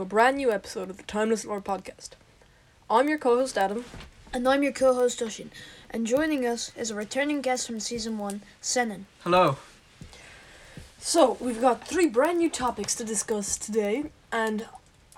Hello 0.00 0.08
and 0.08 0.18
welcome 0.18 0.32
to 0.32 0.32
a 0.32 0.32
brand 0.32 0.36
new 0.36 0.50
episode 0.50 0.90
of 0.90 0.96
the 0.96 1.02
Timeless 1.02 1.44
Lore 1.44 1.60
podcast. 1.60 2.10
I'm 2.88 3.08
your 3.08 3.18
co 3.18 3.36
host 3.36 3.58
Adam. 3.58 3.84
And 4.32 4.48
I'm 4.48 4.62
your 4.62 4.72
co 4.72 4.94
host 4.94 5.20
Dushin. 5.20 5.48
And 5.90 6.06
joining 6.06 6.46
us 6.46 6.72
is 6.74 6.90
a 6.90 6.94
returning 6.94 7.42
guest 7.42 7.66
from 7.66 7.80
season 7.80 8.16
one, 8.16 8.42
Senan. 8.62 9.04
Hello. 9.24 9.58
So, 10.98 11.36
we've 11.38 11.60
got 11.60 11.86
three 11.86 12.06
brand 12.06 12.38
new 12.38 12.48
topics 12.48 12.94
to 12.96 13.04
discuss 13.04 13.58
today, 13.58 14.04
and 14.32 14.66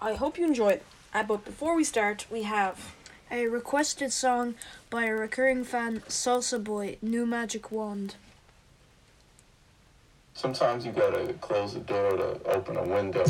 I 0.00 0.14
hope 0.14 0.36
you 0.36 0.46
enjoy 0.46 0.70
it. 0.70 0.83
Uh, 1.14 1.22
but 1.22 1.44
before 1.44 1.77
we 1.77 1.84
start, 1.84 2.27
we 2.30 2.42
have 2.42 2.94
A 3.30 3.46
requested 3.46 4.12
song 4.12 4.56
by 4.91 5.05
a 5.05 5.14
recurring 5.14 5.64
fan, 5.64 6.00
Salsa 6.08 6.62
Boy, 6.62 6.96
New 7.00 7.24
Magic 7.27 7.70
Wand. 7.70 8.16
Sometimes 10.34 10.84
you 10.84 10.92
gotta 10.92 11.34
close 11.34 11.74
the 11.74 11.80
door 11.80 12.16
to 12.16 12.41
open 12.46 12.77
a 12.77 12.83
window. 12.83 13.24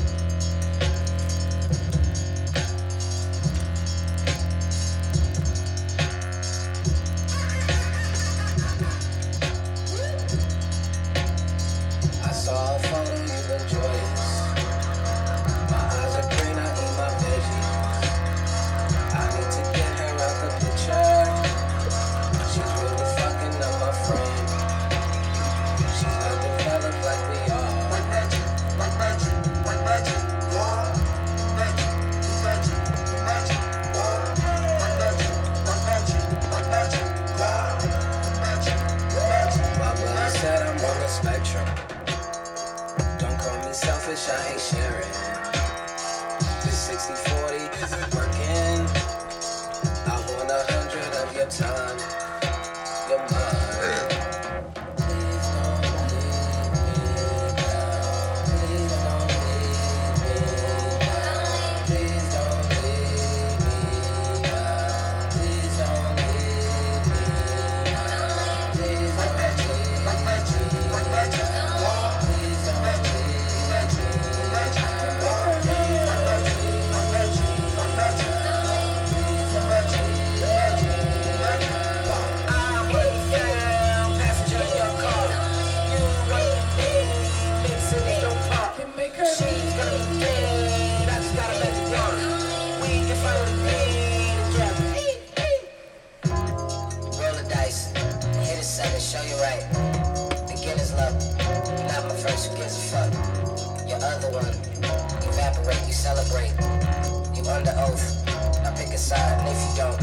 You 107.42 107.50
under 107.50 107.74
oath. 107.76 108.28
I 108.64 108.70
pick 108.76 108.88
a 108.94 108.98
side, 108.98 109.40
and 109.40 109.48
if 109.48 109.56
you 109.68 109.76
don't, 109.76 110.00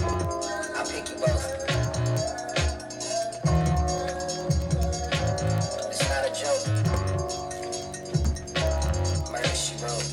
I'll 0.76 0.86
pick 0.86 1.10
you 1.10 1.16
both. 1.16 1.46
It's 5.88 6.04
not 6.10 6.26
a 6.26 6.32
joke. 6.36 6.64
Murder 9.32 9.56
she 9.56 9.74
wrote. 9.82 10.10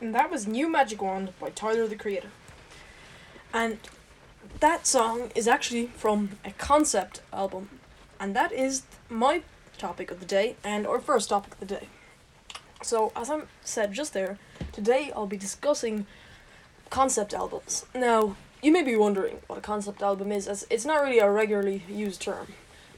And 0.00 0.14
that 0.14 0.30
was 0.30 0.46
New 0.46 0.68
Magic 0.70 1.02
Wand 1.02 1.32
by 1.38 1.50
Tyler 1.50 1.86
the 1.86 1.96
Creator. 1.96 2.30
And 3.52 3.78
that 4.62 4.86
song 4.86 5.32
is 5.34 5.48
actually 5.48 5.86
from 5.86 6.38
a 6.44 6.52
concept 6.52 7.20
album. 7.32 7.68
And 8.20 8.34
that 8.36 8.52
is 8.52 8.84
my 9.10 9.42
topic 9.76 10.12
of 10.12 10.20
the 10.20 10.24
day 10.24 10.54
and 10.62 10.86
our 10.86 11.00
first 11.00 11.30
topic 11.30 11.54
of 11.54 11.58
the 11.58 11.66
day. 11.66 11.88
So, 12.80 13.10
as 13.16 13.28
I 13.28 13.40
said 13.62 13.92
just 13.92 14.12
there, 14.14 14.38
today 14.70 15.10
I'll 15.16 15.26
be 15.26 15.36
discussing 15.36 16.06
concept 16.90 17.34
albums. 17.34 17.86
Now, 17.92 18.36
you 18.62 18.70
may 18.70 18.84
be 18.84 18.94
wondering 18.94 19.38
what 19.48 19.58
a 19.58 19.62
concept 19.62 20.00
album 20.00 20.30
is, 20.30 20.46
as 20.46 20.64
it's 20.70 20.84
not 20.84 21.02
really 21.02 21.18
a 21.18 21.28
regularly 21.28 21.82
used 21.88 22.22
term. 22.22 22.46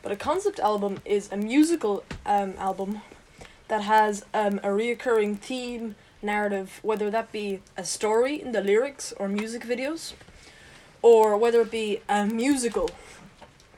But 0.02 0.12
a 0.12 0.16
concept 0.16 0.60
album 0.60 1.00
is 1.06 1.32
a 1.32 1.36
musical 1.38 2.04
um, 2.26 2.52
album 2.58 3.00
that 3.68 3.80
has 3.82 4.26
um, 4.34 4.58
a 4.58 4.68
reoccurring 4.68 5.38
theme, 5.38 5.94
narrative, 6.20 6.80
whether 6.82 7.10
that 7.10 7.32
be 7.32 7.62
a 7.74 7.84
story 7.84 8.42
in 8.42 8.52
the 8.52 8.60
lyrics 8.60 9.14
or 9.18 9.28
music 9.28 9.62
videos, 9.62 10.12
or 11.04 11.36
whether 11.36 11.60
it 11.60 11.70
be 11.70 12.00
a 12.08 12.24
musical, 12.24 12.88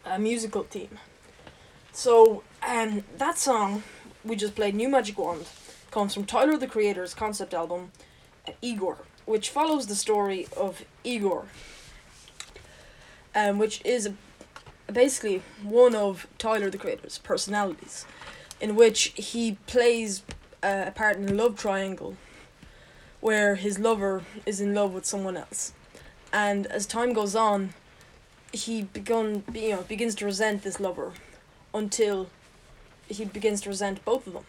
a 0.04 0.16
musical 0.16 0.62
theme. 0.62 0.96
So, 1.90 2.44
um, 2.64 3.02
that 3.18 3.36
song 3.36 3.82
we 4.24 4.36
just 4.36 4.54
played, 4.54 4.76
New 4.76 4.88
Magic 4.88 5.18
Wand, 5.18 5.44
comes 5.90 6.14
from 6.14 6.24
Tyler 6.24 6.56
the 6.56 6.68
Creator's 6.68 7.14
concept 7.14 7.52
album, 7.52 7.90
Igor, 8.62 8.98
which 9.24 9.50
follows 9.50 9.88
the 9.88 9.96
story 9.96 10.46
of 10.56 10.84
Igor, 11.02 11.46
um, 13.34 13.58
which 13.58 13.84
is 13.84 14.08
basically 14.92 15.42
one 15.64 15.96
of 15.96 16.28
Tyler 16.38 16.70
the 16.70 16.78
Creator's 16.78 17.18
personalities, 17.18 18.06
in 18.60 18.76
which 18.76 19.12
he 19.16 19.58
plays 19.66 20.22
uh, 20.62 20.84
a 20.86 20.90
part 20.92 21.16
in 21.16 21.28
a 21.28 21.34
love 21.34 21.58
triangle 21.58 22.16
where 23.20 23.56
his 23.56 23.80
lover 23.80 24.22
is 24.44 24.60
in 24.60 24.74
love 24.74 24.92
with 24.92 25.04
someone 25.04 25.36
else. 25.36 25.72
And 26.36 26.66
as 26.66 26.84
time 26.84 27.12
goes 27.14 27.34
on, 27.34 27.72
he 28.52 28.82
begun 28.82 29.42
you 29.54 29.70
know 29.70 29.82
begins 29.82 30.14
to 30.16 30.24
resent 30.26 30.62
this 30.62 30.78
lover 30.78 31.12
until 31.72 32.28
he 33.08 33.24
begins 33.24 33.60
to 33.62 33.70
resent 33.70 34.04
both 34.04 34.26
of 34.26 34.34
them. 34.34 34.46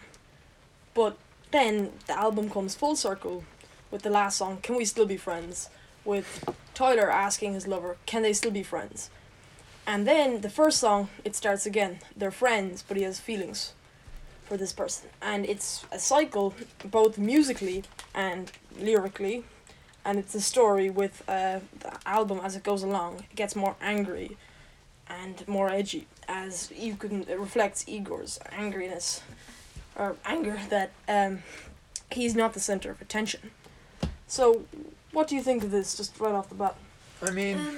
But 0.93 1.17
then 1.51 1.91
the 2.07 2.17
album 2.17 2.49
comes 2.49 2.75
full 2.75 2.95
circle 2.95 3.45
with 3.91 4.01
the 4.01 4.09
last 4.09 4.37
song, 4.37 4.57
Can 4.61 4.75
We 4.75 4.85
Still 4.85 5.05
Be 5.05 5.17
Friends? 5.17 5.69
with 6.07 6.49
Tyler 6.73 7.11
asking 7.11 7.53
his 7.53 7.67
lover, 7.67 7.97
Can 8.07 8.23
they 8.23 8.33
still 8.33 8.51
be 8.51 8.63
friends? 8.63 9.11
And 9.85 10.07
then 10.07 10.41
the 10.41 10.49
first 10.49 10.79
song, 10.79 11.09
it 11.23 11.35
starts 11.35 11.65
again. 11.65 11.99
They're 12.15 12.31
friends, 12.31 12.83
but 12.87 12.97
he 12.97 13.03
has 13.03 13.19
feelings 13.19 13.73
for 14.45 14.57
this 14.57 14.73
person. 14.73 15.09
And 15.21 15.45
it's 15.45 15.85
a 15.91 15.99
cycle, 15.99 16.55
both 16.83 17.17
musically 17.17 17.83
and 18.15 18.51
lyrically. 18.79 19.43
And 20.07 20.17
it's 20.17 20.33
a 20.33 20.41
story 20.41 20.89
with 20.89 21.21
uh, 21.27 21.59
the 21.79 21.91
album 22.05 22.39
as 22.41 22.55
it 22.55 22.63
goes 22.63 22.81
along. 22.81 23.25
It 23.29 23.35
gets 23.35 23.55
more 23.55 23.75
angry 23.81 24.37
and 25.09 25.45
more 25.47 25.69
edgy 25.69 26.07
as 26.27 26.71
you 26.75 26.95
can 26.95 27.23
it 27.23 27.39
reflects 27.39 27.85
Igor's 27.87 28.39
angriness 28.51 29.21
or 29.95 30.15
anger 30.25 30.59
that 30.69 30.91
um, 31.07 31.43
he's 32.11 32.35
not 32.35 32.53
the 32.53 32.59
center 32.59 32.91
of 32.91 33.01
attention. 33.01 33.51
So, 34.27 34.65
what 35.11 35.27
do 35.27 35.35
you 35.35 35.41
think 35.41 35.63
of 35.63 35.71
this, 35.71 35.95
just 35.95 36.19
right 36.19 36.33
off 36.33 36.49
the 36.49 36.55
bat? 36.55 36.75
I 37.21 37.31
mean, 37.31 37.57
Um, 37.57 37.77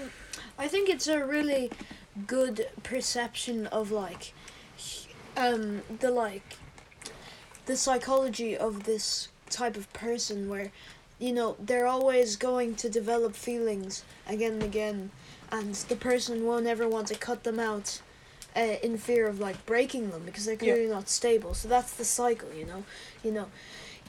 I 0.58 0.68
think 0.68 0.90
it's 0.90 1.08
a 1.08 1.26
really 1.26 1.72
good 2.28 2.68
perception 2.84 3.68
of 3.68 3.92
like, 3.92 4.34
um, 5.38 5.84
the 6.00 6.12
like, 6.12 6.58
the 7.66 7.78
psychology 7.78 8.58
of 8.58 8.84
this 8.84 9.30
type 9.50 9.78
of 9.78 9.92
person 9.94 10.50
where, 10.50 10.72
you 11.20 11.34
know, 11.34 11.56
they're 11.60 11.88
always 11.88 12.36
going 12.36 12.76
to 12.76 12.90
develop 12.90 13.36
feelings 13.36 14.04
again 14.28 14.54
and 14.54 14.64
again, 14.64 15.12
and 15.52 15.76
the 15.76 15.96
person 15.96 16.46
won't 16.46 16.66
ever 16.68 16.88
want 16.88 17.08
to 17.08 17.16
cut 17.16 17.44
them 17.44 17.60
out. 17.60 18.02
Uh, 18.56 18.78
in 18.82 18.98
fear 18.98 19.28
of 19.28 19.40
like 19.40 19.64
breaking 19.68 20.10
them 20.10 20.24
because 20.26 20.44
they're 20.46 20.56
Yeah. 20.56 20.74
clearly 20.74 20.88
not 20.90 21.08
stable 21.08 21.54
so 21.54 21.68
that's 21.68 21.94
the 21.94 22.04
cycle 22.04 22.52
you 22.52 22.66
know 22.66 22.84
you 23.24 23.32
know 23.32 23.46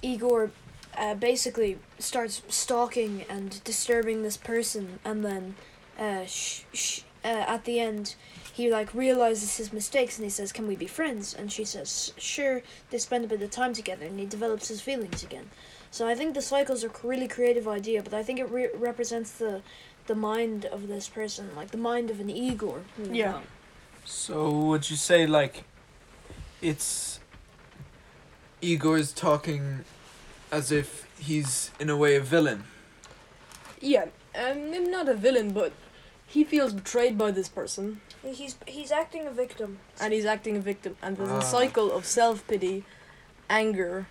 igor 0.00 0.50
uh, 0.96 1.12
basically 1.14 1.78
starts 1.98 2.40
stalking 2.48 3.26
and 3.28 3.62
disturbing 3.64 4.22
this 4.22 4.38
person 4.38 4.98
and 5.04 5.22
then 5.22 5.56
uh, 5.98 6.24
sh- 6.24 6.62
sh- 6.72 7.00
uh, 7.22 7.28
at 7.46 7.64
the 7.66 7.78
end, 7.78 8.14
he 8.54 8.70
like 8.70 8.94
realizes 8.94 9.58
his 9.58 9.72
mistakes 9.74 10.16
and 10.16 10.24
he 10.24 10.30
says, 10.30 10.52
"Can 10.52 10.66
we 10.66 10.74
be 10.74 10.86
friends?" 10.86 11.34
And 11.34 11.52
she 11.52 11.64
says, 11.66 12.14
"Sure." 12.16 12.62
They 12.88 12.96
spend 12.96 13.26
a 13.26 13.28
bit 13.28 13.42
of 13.42 13.50
time 13.50 13.74
together, 13.74 14.06
and 14.06 14.18
he 14.18 14.24
develops 14.24 14.68
his 14.68 14.80
feelings 14.80 15.22
again. 15.22 15.50
So 15.90 16.06
I 16.06 16.14
think 16.14 16.34
the 16.34 16.42
cycle's 16.42 16.84
a 16.84 16.90
really 17.02 17.26
creative 17.28 17.66
idea, 17.66 18.02
but 18.02 18.14
I 18.14 18.22
think 18.22 18.38
it 18.38 18.48
re- 18.50 18.70
represents 18.74 19.32
the 19.32 19.62
the 20.06 20.14
mind 20.14 20.64
of 20.66 20.88
this 20.88 21.08
person, 21.08 21.50
like 21.56 21.70
the 21.70 21.78
mind 21.78 22.10
of 22.10 22.18
an 22.20 22.30
Igor. 22.30 22.82
you 22.98 23.06
know. 23.06 23.12
Yeah. 23.14 23.40
So 24.04 24.50
would 24.50 24.90
you 24.90 24.96
say 24.96 25.26
like 25.26 25.64
it's 26.62 27.20
Igor 28.60 28.98
is 28.98 29.12
talking 29.12 29.84
as 30.50 30.70
if 30.72 31.06
he's 31.18 31.70
in 31.78 31.88
a 31.90 31.96
way 31.96 32.16
a 32.16 32.20
villain? 32.20 32.64
Yeah, 33.80 34.06
um, 34.34 34.70
maybe 34.70 34.86
not 34.90 35.08
a 35.08 35.14
villain, 35.14 35.52
but 35.52 35.72
he 36.26 36.44
feels 36.44 36.72
betrayed 36.72 37.16
by 37.18 37.30
this 37.30 37.48
person, 37.48 38.00
He's 38.22 38.56
he's 38.66 38.92
acting 38.92 39.26
a 39.26 39.30
victim. 39.30 39.78
and 40.00 40.12
he's 40.12 40.26
acting 40.26 40.56
a 40.56 40.60
victim. 40.60 40.96
And 41.02 41.16
there's 41.16 41.30
Ah. 41.30 41.38
a 41.38 41.42
cycle 41.58 41.90
of 41.92 42.04
self 42.04 42.46
pity, 42.46 42.84
anger, 43.48 44.06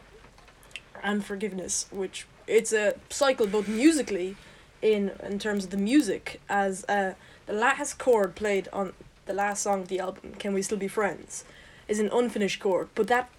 and 1.04 1.26
forgiveness, 1.26 1.86
which 1.92 2.26
it's 2.48 2.74
a 2.74 2.96
cycle 3.10 3.48
both 3.48 3.68
musically, 3.68 4.36
in 4.82 5.12
in 5.24 5.40
terms 5.40 5.66
of 5.66 5.70
the 5.70 5.78
music, 5.78 6.42
as 6.50 6.86
uh, 6.88 7.14
the 7.46 7.54
last 7.54 7.98
chord 7.98 8.36
played 8.36 8.68
on 8.72 8.94
the 9.26 9.34
last 9.34 9.64
song 9.64 9.82
of 9.82 9.88
the 9.88 10.00
album, 10.00 10.34
"Can 10.40 10.54
We 10.54 10.62
Still 10.62 10.78
Be 10.78 10.88
Friends," 10.88 11.44
is 11.88 12.00
an 12.00 12.10
unfinished 12.12 12.60
chord, 12.60 12.90
but 12.96 13.08
that 13.08 13.30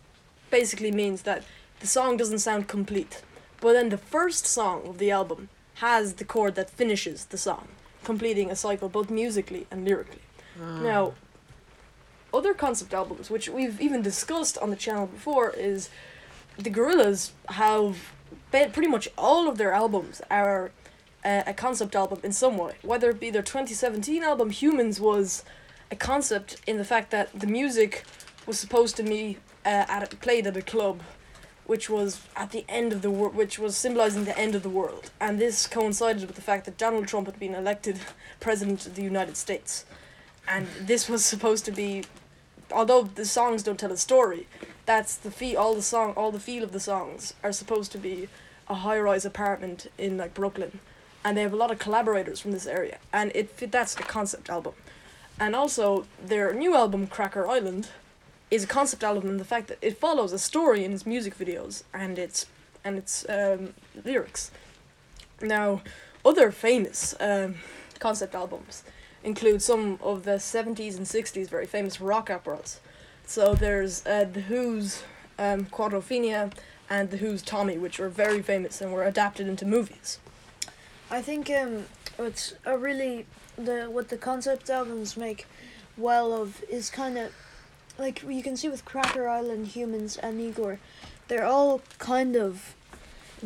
basically 0.51 0.93
means 0.93 1.23
that 1.23 1.45
the 1.81 1.87
song 1.87 2.17
doesn't 2.17 2.41
sound 2.41 2.69
complete. 2.69 3.23
But 3.61 3.75
then 3.75 3.89
the 3.91 3.99
first 3.99 4.47
song 4.47 4.87
of 4.87 4.99
the 4.99 5.11
album 5.11 5.49
has 5.75 6.15
the 6.15 6.25
chord 6.25 6.55
that 6.55 6.71
finishes 6.71 7.27
the 7.27 7.39
song, 7.39 7.69
completing 8.05 8.51
a 8.51 8.57
cycle 8.57 8.89
both 8.89 9.11
musically 9.11 9.67
and 9.71 9.85
lyrically. 9.85 10.23
Now, 10.59 11.15
other 12.35 12.55
concept 12.55 12.93
albums, 12.93 13.31
which 13.31 13.49
we've 13.49 13.81
even 13.81 14.03
discussed 14.03 14.59
on 14.59 14.71
the 14.71 14.77
channel 14.77 15.07
before, 15.07 15.51
is 15.51 15.89
the 16.63 16.71
Gorillaz 16.71 17.31
have 17.51 18.13
pretty 18.51 18.89
much 18.89 19.09
all 19.17 19.49
of 19.49 19.59
their 19.59 19.73
albums 19.73 20.21
are 20.31 20.73
uh, 21.25 21.43
a 21.47 21.55
concept 21.55 21.95
album 21.95 22.21
in 22.23 22.33
some 22.33 22.57
way. 22.57 22.75
Whether 22.83 23.11
it 23.11 23.21
be 23.21 23.31
their 23.31 23.43
2017 23.43 24.23
album, 24.23 24.51
Humanz, 24.51 25.01
was 25.01 25.45
a 25.91 25.97
concept 25.97 26.57
in 26.67 26.77
the 26.79 26.85
fact 26.85 27.11
that 27.11 27.39
the 27.39 27.47
music 27.47 28.05
was 28.47 28.59
supposed 28.59 28.97
to 28.97 29.03
be 29.03 29.39
uh, 29.65 29.85
at 29.89 30.13
a, 30.13 30.17
played 30.17 30.47
at 30.47 30.57
a 30.57 30.63
club, 30.63 31.03
which 31.67 31.91
was 31.91 32.23
at 32.37 32.51
the 32.51 32.65
end 32.69 32.93
of 32.93 33.03
the 33.03 33.11
world, 33.11 33.35
which 33.35 33.59
was 33.59 33.77
symbolizing 33.77 34.25
the 34.25 34.39
end 34.39 34.55
of 34.55 34.63
the 34.63 34.69
world, 34.69 35.11
and 35.21 35.39
this 35.39 35.67
coincided 35.67 36.27
with 36.27 36.37
the 36.37 36.43
fact 36.43 36.65
that 36.65 36.79
Donald 36.79 37.07
Trump 37.07 37.27
had 37.27 37.39
been 37.39 37.55
elected 37.55 37.99
president 38.41 38.87
of 38.87 38.95
the 38.95 39.03
United 39.03 39.37
States, 39.37 39.85
and 40.49 40.67
this 40.81 41.09
was 41.09 41.25
supposed 41.25 41.65
to 41.65 41.73
be, 41.73 42.05
although 42.73 43.03
the 43.03 43.25
songs 43.25 43.63
don't 43.63 43.79
tell 43.79 43.93
a 43.93 43.97
story, 43.97 44.47
that's 44.87 45.17
the 45.17 45.31
fee. 45.31 45.57
All 45.57 45.75
the 45.75 45.83
song, 45.83 46.13
all 46.17 46.31
the 46.33 46.41
feel 46.41 46.63
of 46.65 46.73
the 46.73 46.81
songs 46.81 47.35
are 47.43 47.53
supposed 47.53 47.93
to 47.93 47.99
be 47.99 48.29
a 48.69 48.75
high-rise 48.75 49.25
apartment 49.25 49.89
in 49.99 50.17
like 50.17 50.35
Brooklyn, 50.35 50.81
and 51.25 51.37
they 51.37 51.43
have 51.43 51.53
a 51.53 51.57
lot 51.57 51.71
of 51.71 51.79
collaborators 51.79 52.41
from 52.41 52.53
this 52.53 52.67
area, 52.67 52.99
and 53.13 53.33
it 53.35 53.57
that's 53.71 53.95
a 53.97 54.03
concept 54.03 54.49
album, 54.49 54.75
and 55.39 55.55
also 55.57 56.07
their 56.25 56.55
new 56.55 56.75
album 56.75 57.07
Cracker 57.07 57.47
Island 57.47 57.89
is 58.51 58.65
a 58.65 58.67
concept 58.67 59.05
album 59.05 59.29
in 59.29 59.37
the 59.37 59.45
fact 59.45 59.69
that 59.69 59.79
it 59.81 59.99
follows 59.99 60.33
a 60.33 60.39
story 60.39 60.85
in 60.85 60.93
its 60.93 61.07
music 61.07 61.37
videos 61.39 61.85
and 61.93 62.19
its 62.19 62.47
and 62.85 62.97
its 62.97 63.27
um, 63.29 63.75
lyrics. 64.05 64.51
Now, 65.43 65.83
other 66.25 66.51
famous 66.51 67.15
um, 67.21 67.57
concept 67.99 68.35
albums 68.35 68.83
include 69.23 69.63
some 69.63 69.99
of 70.03 70.25
the 70.25 70.39
seventies 70.39 70.97
and 70.97 71.07
sixties 71.07 71.49
very 71.49 71.67
famous 71.67 72.01
rock 72.01 72.31
operas. 72.31 72.81
So 73.27 73.55
there's 73.55 74.05
uh, 74.07 74.25
the 74.25 74.43
Who's 74.43 75.03
um, 75.39 75.67
Quadrophenia 75.67 76.53
and 76.89 77.11
the 77.11 77.19
Who's 77.19 77.43
Tommy, 77.43 77.79
which 77.79 77.99
were 77.99 78.09
very 78.09 78.43
famous 78.43 78.81
and 78.81 78.93
were 78.93 79.05
adapted 79.05 79.47
into 79.47 79.65
movies. 79.65 80.19
I 81.11 81.23
think 81.23 81.51
um, 81.51 81.87
what's 82.17 82.55
a 82.65 82.77
really 82.77 83.27
the 83.57 83.85
what 83.85 84.09
the 84.09 84.17
concept 84.17 84.71
albums 84.71 85.17
make 85.17 85.47
well 85.97 86.33
of 86.33 86.63
is 86.69 86.91
kind 86.91 87.19
of 87.19 87.33
like 87.99 88.23
you 88.23 88.43
can 88.43 88.57
see 88.57 88.69
with 88.69 88.85
Cracker 88.85 89.29
Island, 89.29 89.69
Humanz, 89.69 90.19
and 90.23 90.41
Igor, 90.41 90.79
they're 91.29 91.45
all 91.45 91.83
kind 91.99 92.35
of 92.37 92.75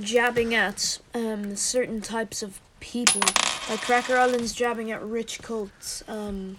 jabbing 0.00 0.54
at 0.54 0.98
um, 1.14 1.56
certain 1.56 2.00
types 2.00 2.42
of 2.42 2.60
people. 2.84 3.22
Like 3.68 3.80
Cracker 3.80 4.16
Island's 4.16 4.52
jabbing 4.52 4.90
at 4.90 5.02
rich 5.02 5.40
cults. 5.40 6.04
Um, 6.06 6.58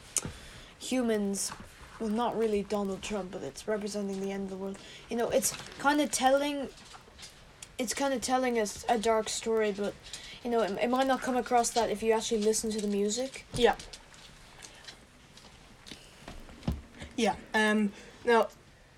Humanz, 0.82 1.52
well, 2.00 2.10
not 2.10 2.38
really 2.38 2.64
Donald 2.64 3.04
Trump, 3.04 3.32
but 3.32 3.44
it's 3.44 3.68
representing 3.68 4.20
the 4.20 4.32
end 4.32 4.46
of 4.46 4.50
the 4.50 4.58
world. 4.58 4.78
You 5.10 5.18
know, 5.18 5.30
it's 5.30 5.52
kind 5.78 6.02
of 6.02 6.12
telling. 6.12 6.70
It's 7.78 7.94
kind 7.94 8.14
of 8.14 8.22
telling 8.22 8.58
us 8.58 8.86
a 8.88 8.98
dark 8.98 9.30
story, 9.30 9.74
but 9.76 9.94
you 10.44 10.50
know, 10.50 10.62
it, 10.62 10.78
it 10.82 10.90
might 10.90 11.08
not 11.08 11.22
come 11.22 11.36
across 11.38 11.70
that 11.72 11.90
if 11.90 12.02
you 12.02 12.14
actually 12.14 12.42
listen 12.42 12.72
to 12.72 12.82
the 12.82 12.88
music. 12.88 13.46
Yeah. 13.54 13.76
Yeah. 17.16 17.36
Um. 17.54 17.92
Now, 18.26 18.48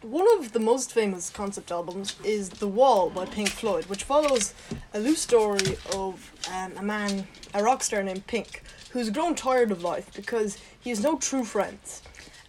one 0.09 0.25
of 0.39 0.53
the 0.53 0.59
most 0.59 0.93
famous 0.93 1.29
concept 1.29 1.69
albums 1.69 2.15
is 2.23 2.47
The 2.49 2.67
Wall 2.67 3.09
by 3.09 3.25
Pink 3.25 3.49
Floyd, 3.49 3.87
which 3.87 4.05
follows 4.05 4.53
a 4.93 4.99
loose 5.01 5.21
story 5.21 5.77
of 5.93 6.31
um, 6.53 6.71
a 6.77 6.81
man, 6.81 7.27
a 7.53 7.61
rock 7.61 7.83
star 7.83 8.01
named 8.01 8.25
Pink, 8.25 8.63
who's 8.91 9.09
grown 9.09 9.35
tired 9.35 9.69
of 9.69 9.83
life 9.83 10.09
because 10.15 10.59
he 10.79 10.91
has 10.91 11.03
no 11.03 11.17
true 11.17 11.43
friends. 11.43 12.01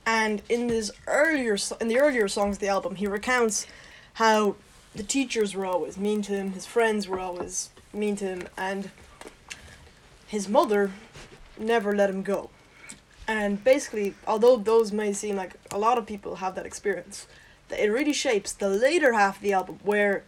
And 0.07 0.41
in 0.49 0.69
his 0.69 0.93
earlier, 1.09 1.57
in 1.81 1.89
the 1.89 1.99
earlier 1.99 2.29
songs 2.29 2.57
of 2.57 2.61
the 2.61 2.69
album, 2.69 2.95
he 2.95 3.09
recounts 3.09 3.67
how 4.15 4.55
the 4.95 5.03
teachers 5.03 5.57
were 5.57 5.67
always 5.67 5.99
mean 5.99 6.23
to 6.23 6.35
him, 6.35 6.53
his 6.53 6.65
friends 6.65 7.09
were 7.09 7.19
always 7.19 7.71
mean 7.93 8.15
to 8.17 8.25
him, 8.25 8.49
and 8.57 8.91
his 10.29 10.49
mother 10.49 10.93
never 11.59 11.97
let 11.97 12.09
him 12.09 12.23
go. 12.23 12.51
And 13.27 13.63
basically, 13.65 14.15
although 14.29 14.57
those 14.57 14.93
may 14.93 15.13
seem 15.13 15.35
like 15.35 15.55
a 15.73 15.79
lot 15.79 15.99
of 15.99 16.07
people 16.07 16.37
have 16.37 16.55
that 16.55 16.65
experience, 16.65 17.27
it 17.71 17.91
really 17.91 18.13
shapes 18.13 18.53
the 18.53 18.69
later 18.69 19.13
half 19.13 19.37
of 19.37 19.43
the 19.43 19.53
album 19.53 19.79
where 19.83 20.25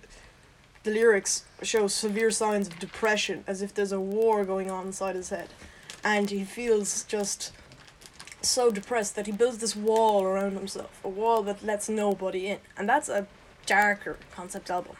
the 0.82 0.90
lyrics 0.90 1.44
show 1.62 1.86
severe 1.86 2.30
signs 2.30 2.68
of 2.68 2.78
depression, 2.78 3.44
as 3.46 3.62
if 3.62 3.74
there's 3.74 3.92
a 3.92 4.00
war 4.00 4.44
going 4.44 4.70
on 4.70 4.86
inside 4.86 5.14
his 5.14 5.28
head. 5.28 5.48
And 6.02 6.30
he 6.30 6.44
feels 6.44 7.04
just 7.04 7.52
so 8.42 8.70
depressed 8.70 9.16
that 9.16 9.26
he 9.26 9.32
builds 9.32 9.58
this 9.58 9.76
wall 9.76 10.24
around 10.24 10.52
himself, 10.52 11.00
a 11.04 11.08
wall 11.08 11.42
that 11.42 11.62
lets 11.62 11.88
nobody 11.88 12.46
in. 12.46 12.58
And 12.76 12.88
that's 12.88 13.08
a 13.08 13.26
darker 13.66 14.16
concept 14.32 14.70
album. 14.70 14.96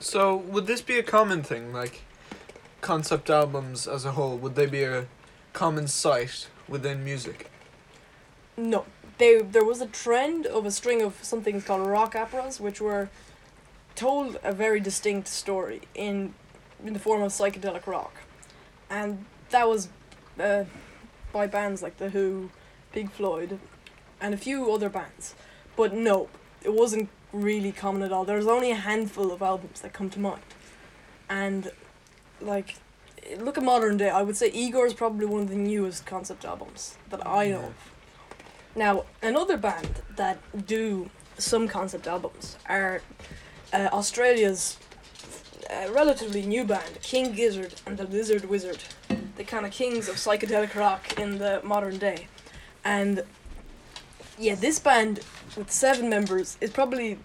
So 0.00 0.36
would 0.36 0.66
this 0.66 0.80
be 0.82 0.98
a 0.98 1.02
common 1.02 1.42
thing, 1.42 1.72
like 1.72 2.02
concept 2.80 3.30
albums 3.30 3.86
as 3.86 4.04
a 4.04 4.12
whole? 4.12 4.36
Would 4.38 4.54
they 4.54 4.66
be 4.66 4.82
a 4.82 5.06
common 5.52 5.86
sight 5.86 6.48
within 6.66 7.04
music? 7.04 7.50
No, 8.56 8.84
they 9.22 9.40
there 9.40 9.64
was 9.64 9.80
a 9.80 9.86
trend 9.86 10.46
of 10.46 10.66
a 10.66 10.70
string 10.70 11.00
of 11.00 11.22
something 11.22 11.62
called 11.62 11.86
rock 11.86 12.16
operas, 12.16 12.60
which 12.60 12.80
were 12.80 13.08
told 13.94 14.38
a 14.42 14.52
very 14.52 14.80
distinct 14.80 15.28
story 15.28 15.82
in 15.94 16.34
in 16.84 16.92
the 16.92 16.98
form 16.98 17.22
of 17.22 17.30
psychedelic 17.30 17.86
rock, 17.86 18.14
and 18.90 19.24
that 19.50 19.68
was 19.68 19.88
uh, 20.40 20.64
by 21.32 21.46
bands 21.46 21.82
like 21.82 21.96
the 21.98 22.10
Who, 22.10 22.50
Pink 22.92 23.12
Floyd, 23.12 23.60
and 24.20 24.34
a 24.34 24.36
few 24.36 24.72
other 24.72 24.88
bands. 24.88 25.34
But 25.76 25.94
no, 25.94 26.28
it 26.62 26.74
wasn't 26.74 27.08
really 27.32 27.72
common 27.72 28.02
at 28.02 28.12
all. 28.12 28.24
There's 28.24 28.46
only 28.46 28.70
a 28.72 28.80
handful 28.90 29.30
of 29.30 29.40
albums 29.40 29.80
that 29.82 29.92
come 29.92 30.10
to 30.10 30.20
mind, 30.20 30.42
and 31.28 31.70
like. 32.40 32.76
Look 33.38 33.56
at 33.56 33.62
modern 33.62 33.98
day. 33.98 34.10
I 34.10 34.22
would 34.22 34.36
say 34.36 34.48
Igor 34.50 34.84
is 34.84 34.94
probably 34.94 35.26
one 35.26 35.42
of 35.42 35.48
the 35.48 35.54
newest 35.54 36.04
concept 36.04 36.44
albums 36.44 36.98
that 37.10 37.24
I 37.24 37.50
know. 37.50 37.66
Of. 37.66 37.91
Now, 38.74 39.04
another 39.20 39.58
band 39.58 40.02
that 40.16 40.38
do 40.66 41.10
some 41.36 41.68
concept 41.68 42.06
albums 42.06 42.56
are 42.68 43.02
uh, 43.72 43.88
Australia's 43.92 44.78
uh, 45.70 45.92
relatively 45.92 46.46
new 46.46 46.64
band, 46.64 46.98
King 47.02 47.32
Gizzard 47.32 47.74
and 47.86 47.98
the 47.98 48.04
Lizard 48.04 48.46
Wizard, 48.48 48.78
the 49.36 49.44
kind 49.44 49.66
of 49.66 49.72
kings 49.72 50.08
of 50.08 50.16
psychedelic 50.16 50.74
rock 50.74 51.18
in 51.18 51.38
the 51.38 51.60
modern 51.62 51.98
day. 51.98 52.28
And 52.84 53.24
yeah, 54.38 54.54
this 54.54 54.78
band 54.78 55.20
with 55.56 55.70
seven 55.70 56.08
members 56.08 56.56
is 56.60 56.70
probably 56.70 57.18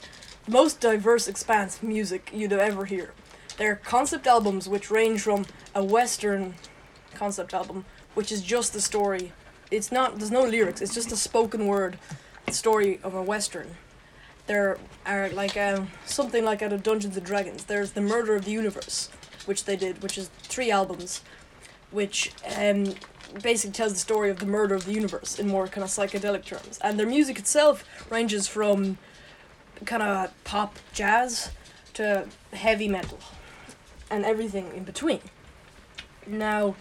the 0.45 0.51
most 0.51 0.81
diverse 0.81 1.29
expanse 1.29 1.77
of 1.77 1.83
music 1.83 2.29
you'd 2.33 2.51
ever 2.51 2.85
hear. 2.85 3.13
They're 3.57 3.77
concept 3.77 4.27
albums 4.27 4.67
which 4.67 4.91
range 4.91 5.21
from 5.21 5.45
a 5.73 5.83
Western 5.83 6.55
concept 7.15 7.53
album, 7.53 7.85
which 8.15 8.31
is 8.31 8.41
just 8.41 8.73
the 8.73 8.81
story 8.81 9.31
it's 9.71 9.91
not 9.91 10.17
there's 10.17 10.31
no 10.31 10.43
lyrics 10.43 10.81
it's 10.81 10.93
just 10.93 11.11
a 11.11 11.17
spoken 11.17 11.67
word 11.67 11.97
story 12.49 12.99
of 13.03 13.13
a 13.13 13.21
western 13.21 13.75
there 14.47 14.77
are 15.05 15.29
like 15.29 15.57
um, 15.57 15.89
something 16.05 16.45
like 16.45 16.61
out 16.61 16.71
of 16.71 16.81
dungeons 16.83 17.17
and 17.17 17.25
dragons 17.25 17.65
there's 17.65 17.91
the 17.91 18.01
murder 18.01 18.35
of 18.35 18.45
the 18.45 18.51
universe 18.51 19.09
which 19.45 19.65
they 19.65 19.75
did 19.75 20.01
which 20.01 20.17
is 20.17 20.29
three 20.43 20.71
albums 20.71 21.21
which 21.91 22.31
um, 22.57 22.93
basically 23.41 23.73
tells 23.73 23.93
the 23.93 23.99
story 23.99 24.29
of 24.29 24.39
the 24.39 24.45
murder 24.45 24.75
of 24.75 24.85
the 24.85 24.93
universe 24.93 25.39
in 25.39 25.47
more 25.47 25.67
kind 25.67 25.83
of 25.83 25.89
psychedelic 25.89 26.45
terms. 26.45 26.79
And 26.81 26.99
their 26.99 27.07
music 27.07 27.39
itself 27.39 27.83
ranges 28.09 28.47
from 28.47 28.97
kind 29.85 30.01
of 30.01 30.31
pop 30.43 30.77
jazz 30.93 31.51
to 31.93 32.27
heavy 32.53 32.87
metal 32.87 33.19
and 34.09 34.25
everything 34.25 34.71
in 34.75 34.83
between. 34.83 35.21
Now, 36.25 36.75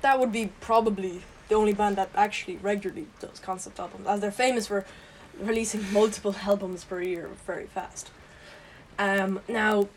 that 0.00 0.18
would 0.18 0.32
be 0.32 0.52
probably 0.60 1.22
the 1.48 1.54
only 1.54 1.72
band 1.72 1.96
that 1.96 2.10
actually 2.14 2.56
regularly 2.56 3.06
does 3.20 3.40
concept 3.40 3.80
albums, 3.80 4.06
as 4.06 4.20
they're 4.20 4.30
famous 4.30 4.66
for 4.66 4.84
releasing 5.40 5.92
multiple 5.92 6.34
albums 6.44 6.84
per 6.84 7.00
year 7.00 7.28
very 7.46 7.66
fast. 7.66 8.10
Um, 8.98 9.40
now, 9.48 9.88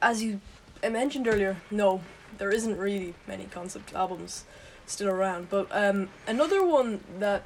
as 0.00 0.22
you 0.22 0.40
I 0.82 0.90
mentioned 0.90 1.26
earlier, 1.26 1.56
no, 1.70 2.02
there 2.38 2.50
isn't 2.50 2.78
really 2.78 3.14
many 3.26 3.44
concept 3.44 3.94
albums 3.94 4.44
still 4.86 5.08
around. 5.08 5.50
But 5.50 5.66
um, 5.72 6.08
another 6.26 6.64
one 6.64 7.00
that 7.18 7.44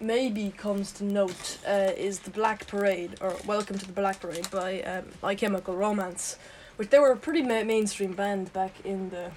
maybe 0.00 0.50
comes 0.56 0.90
to 0.92 1.04
note 1.04 1.58
uh, 1.68 1.92
is 1.96 2.20
the 2.20 2.30
Black 2.30 2.66
Parade 2.66 3.16
or 3.20 3.36
Welcome 3.46 3.76
to 3.78 3.86
the 3.86 3.92
Black 3.92 4.20
Parade 4.20 4.50
by 4.50 4.80
um, 4.82 5.04
My 5.22 5.34
Chemical 5.34 5.76
Romance, 5.76 6.38
which 6.76 6.88
they 6.88 6.98
were 6.98 7.12
a 7.12 7.16
pretty 7.16 7.42
ma- 7.42 7.64
mainstream 7.64 8.14
band 8.14 8.52
back 8.54 8.72
in 8.84 9.10
the 9.10 9.30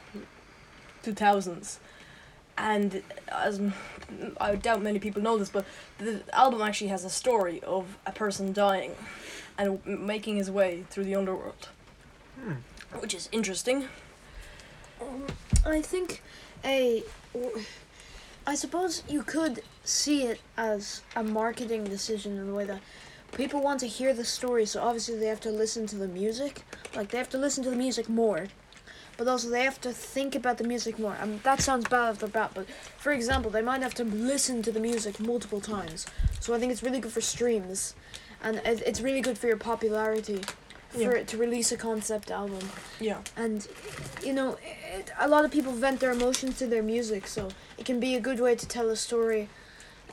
two 1.02 1.14
thousands. 1.14 1.80
And 2.58 3.02
as 3.30 3.60
I 4.40 4.56
doubt 4.56 4.82
many 4.82 5.00
people 5.00 5.22
know 5.22 5.38
this, 5.38 5.50
but 5.50 5.66
the 5.98 6.22
album 6.34 6.62
actually 6.62 6.90
has 6.90 7.04
a 7.04 7.10
story 7.10 7.62
of 7.62 7.98
a 8.06 8.12
person 8.12 8.54
dying 8.54 8.96
and 9.58 9.84
making 9.86 10.38
his 10.38 10.52
way 10.52 10.86
through 10.90 11.06
the 11.06 11.16
underworld, 11.16 11.70
Hmm. 12.40 12.54
which 13.00 13.14
is 13.14 13.30
interesting. 13.32 13.88
Um, 15.02 15.28
I 15.66 15.82
think 15.82 16.22
a. 16.64 17.04
I 18.46 18.56
suppose 18.56 19.04
you 19.08 19.24
could 19.24 19.64
see 19.86 20.24
it 20.24 20.42
as 20.58 21.02
a 21.16 21.24
marketing 21.24 21.86
decision 21.86 22.38
in 22.38 22.46
the 22.48 22.54
way 22.54 22.66
that 22.66 22.82
people 23.32 23.62
want 23.62 23.80
to 23.80 23.88
hear 23.88 24.14
the 24.14 24.26
story, 24.26 24.66
so 24.66 24.82
obviously 24.82 25.18
they 25.18 25.28
have 25.28 25.40
to 25.42 25.50
listen 25.50 25.88
to 25.88 25.96
the 25.96 26.10
music. 26.10 26.64
Like, 26.94 27.10
they 27.10 27.18
have 27.18 27.30
to 27.30 27.38
listen 27.38 27.64
to 27.64 27.70
the 27.70 27.76
music 27.76 28.10
more. 28.10 28.48
But 29.18 29.28
also, 29.28 29.50
they 29.50 29.64
have 29.64 29.80
to 29.82 29.92
think 29.94 30.36
about 30.36 30.58
the 30.58 30.64
music 30.64 30.98
more. 30.98 31.16
I 31.22 31.26
mean, 31.26 31.40
that 31.44 31.62
sounds 31.62 31.88
bad 31.88 32.18
the 32.18 32.28
bat, 32.28 32.52
but 32.56 32.66
for 32.98 33.12
example, 33.12 33.52
they 33.52 33.62
might 33.62 33.82
have 33.84 33.94
to 33.96 34.04
listen 34.04 34.62
to 34.64 34.72
the 34.72 34.80
music 34.80 35.20
multiple 35.20 35.62
times. 35.62 36.06
So 36.40 36.54
I 36.54 36.60
think 36.60 36.72
it's 36.72 36.82
really 36.84 37.00
good 37.00 37.12
for 37.14 37.22
streams. 37.22 37.94
And 38.42 38.58
it, 38.58 38.82
it's 38.86 39.02
really 39.02 39.22
good 39.22 39.38
for 39.38 39.48
your 39.48 39.58
popularity 39.58 40.42
for 40.90 41.00
Yeah. 41.00 41.10
it 41.22 41.28
to 41.30 41.38
release 41.38 41.72
a 41.72 41.78
concept 41.78 42.30
album 42.30 42.70
Yeah. 43.00 43.18
and 43.36 43.68
you 44.24 44.32
know 44.32 44.58
it, 44.64 45.12
a 45.20 45.28
lot 45.28 45.44
of 45.44 45.50
people 45.50 45.72
vent 45.72 46.00
their 46.00 46.12
emotions 46.12 46.60
to 46.60 46.68
their 46.68 46.84
music 46.84 47.26
so 47.26 47.50
it 47.80 47.86
can 47.86 48.00
be 48.00 48.14
a 48.14 48.20
good 48.20 48.40
way 48.40 48.54
to 48.56 48.68
tell 48.68 48.90
a 48.92 48.96
story 48.96 49.50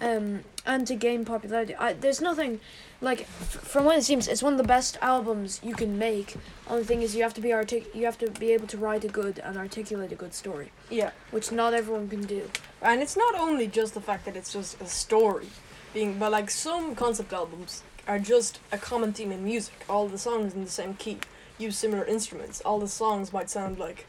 um, 0.01 0.41
and 0.67 0.87
to 0.87 0.95
gain 0.95 1.25
popularity 1.25 1.75
I, 1.75 1.93
there's 1.95 2.21
nothing 2.21 2.61
like 3.01 3.21
f- 3.23 3.61
from 3.73 3.85
what 3.85 3.97
it 3.99 4.03
seems 4.05 4.29
it's 4.29 4.43
one 4.43 4.53
of 4.55 4.59
the 4.59 4.65
best 4.65 4.99
albums 5.01 5.61
you 5.63 5.75
can 5.75 5.99
make 5.99 6.37
only 6.69 6.85
thing 6.85 7.03
is 7.03 7.15
you 7.17 7.23
have 7.23 7.35
to 7.35 7.41
be 7.41 7.53
artic- 7.53 7.95
you 7.95 8.05
have 8.05 8.19
to 8.19 8.31
be 8.31 8.53
able 8.53 8.67
to 8.69 8.77
write 8.79 9.05
a 9.05 9.09
good 9.09 9.39
and 9.41 9.57
articulate 9.57 10.13
a 10.13 10.15
good 10.17 10.35
story 10.35 10.71
Yeah. 10.91 11.11
which 11.31 11.51
not 11.53 11.75
everyone 11.75 12.09
can 12.09 12.23
do 12.23 12.51
And 12.83 13.03
it's 13.03 13.17
not 13.17 13.35
only 13.35 13.67
just 13.67 13.95
the 13.95 14.01
fact 14.01 14.25
that 14.25 14.37
it's 14.37 14.53
just 14.53 14.81
a 14.81 14.87
story 14.87 15.49
being 15.93 16.19
but 16.19 16.31
like 16.33 16.51
some 16.51 16.95
concept 16.95 17.33
albums 17.33 17.83
are 18.09 18.19
just 18.19 18.59
a 18.73 18.79
common 18.79 19.13
theme 19.13 19.31
in 19.31 19.45
music. 19.45 19.75
All 19.89 20.09
the 20.09 20.19
songs 20.19 20.55
in 20.55 20.65
the 20.65 20.71
same 20.71 20.95
key, 20.95 21.19
use 21.59 21.77
similar 21.77 22.05
instruments. 22.05 22.61
All 22.65 22.81
the 22.81 22.89
songs 22.89 23.33
might 23.33 23.49
sound 23.51 23.79
like 23.79 24.07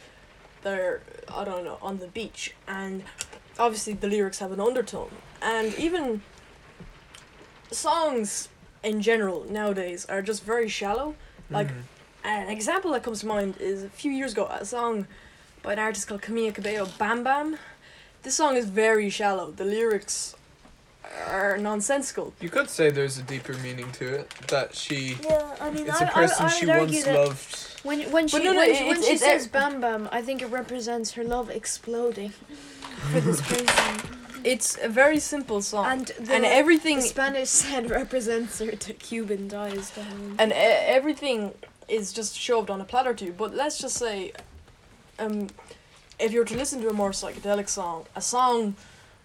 they're 0.63 1.01
I 1.27 1.43
don't 1.43 1.63
know, 1.65 1.77
on 1.81 1.99
the 1.99 2.07
beach 2.07 2.55
and 2.67 3.03
obviously 3.59 3.93
the 3.93 4.07
lyrics 4.07 4.39
have 4.39 4.51
an 4.51 4.59
undertone. 4.59 5.11
And 5.41 5.73
even 5.79 6.21
songs 7.71 8.49
in 8.83 9.01
general 9.01 9.45
nowadays 9.49 10.05
are 10.07 10.21
just 10.21 10.43
very 10.43 10.67
shallow. 10.67 11.15
Like 11.49 11.67
Mhm. 11.67 11.83
an 12.23 12.49
example 12.49 12.91
that 12.91 13.03
comes 13.03 13.21
to 13.21 13.25
mind 13.27 13.55
is 13.59 13.83
a 13.83 13.89
few 13.89 14.11
years 14.11 14.33
ago, 14.33 14.45
a 14.47 14.65
song 14.65 15.07
by 15.63 15.73
an 15.73 15.79
artist 15.79 16.07
called 16.07 16.21
Camila 16.21 16.53
Cabello, 16.53 16.87
Bam 16.97 17.23
Bam. 17.23 17.57
This 18.23 18.35
song 18.35 18.55
is 18.55 18.65
very 18.65 19.09
shallow. 19.09 19.51
The 19.51 19.65
lyrics 19.65 20.35
are 21.27 21.57
nonsensical. 21.57 22.33
you 22.39 22.49
could 22.49 22.69
say 22.69 22.89
there's 22.89 23.17
a 23.17 23.23
deeper 23.23 23.53
meaning 23.55 23.91
to 23.91 24.05
it 24.19 24.29
that 24.47 24.73
she 24.73 25.17
yeah 25.23 25.55
i 25.59 25.69
mean 25.69 25.85
it's 25.85 25.99
a 25.99 26.05
person 26.05 26.47
she 26.47 26.65
once 26.65 27.05
loved 27.07 27.55
when 27.83 28.09
when 28.11 28.27
she 28.29 28.37
no, 28.37 28.53
no, 28.53 28.59
when, 28.59 28.69
it- 28.69 28.77
she, 28.77 28.83
when 28.83 28.91
it's- 28.93 29.05
she 29.07 29.13
it's 29.13 29.21
says 29.23 29.45
a- 29.47 29.49
bam 29.49 29.81
bam 29.81 30.07
i 30.13 30.21
think 30.21 30.41
it 30.41 30.45
represents 30.47 31.11
her 31.13 31.23
love 31.23 31.49
exploding 31.49 32.29
for 33.11 33.19
this 33.19 33.41
person 33.49 34.20
It's 34.43 34.77
a 34.81 34.89
very 34.89 35.19
simple 35.19 35.61
song, 35.61 35.85
and 35.85 36.05
the, 36.19 36.33
and 36.33 36.45
everything 36.45 36.97
The 36.97 37.01
Spanish 37.03 37.49
said 37.63 37.89
represents 37.89 38.59
her 38.59 38.71
to 38.71 38.93
Cuban 38.93 39.49
ties 39.49 39.91
to 39.91 40.03
home. 40.03 40.35
and 40.39 40.51
e- 40.51 40.55
everything 40.55 41.53
is 41.87 42.13
just 42.13 42.37
shoved 42.37 42.69
on 42.69 42.79
a 42.81 42.85
platter 42.85 43.13
to 43.13 43.25
you. 43.25 43.33
But 43.33 43.53
let's 43.53 43.77
just 43.77 43.95
say, 43.97 44.31
um, 45.19 45.47
if 46.19 46.31
you 46.33 46.39
were 46.39 46.45
to 46.45 46.55
listen 46.57 46.81
to 46.81 46.89
a 46.89 46.93
more 46.93 47.11
psychedelic 47.11 47.67
song, 47.69 48.05
a 48.15 48.21
song 48.21 48.75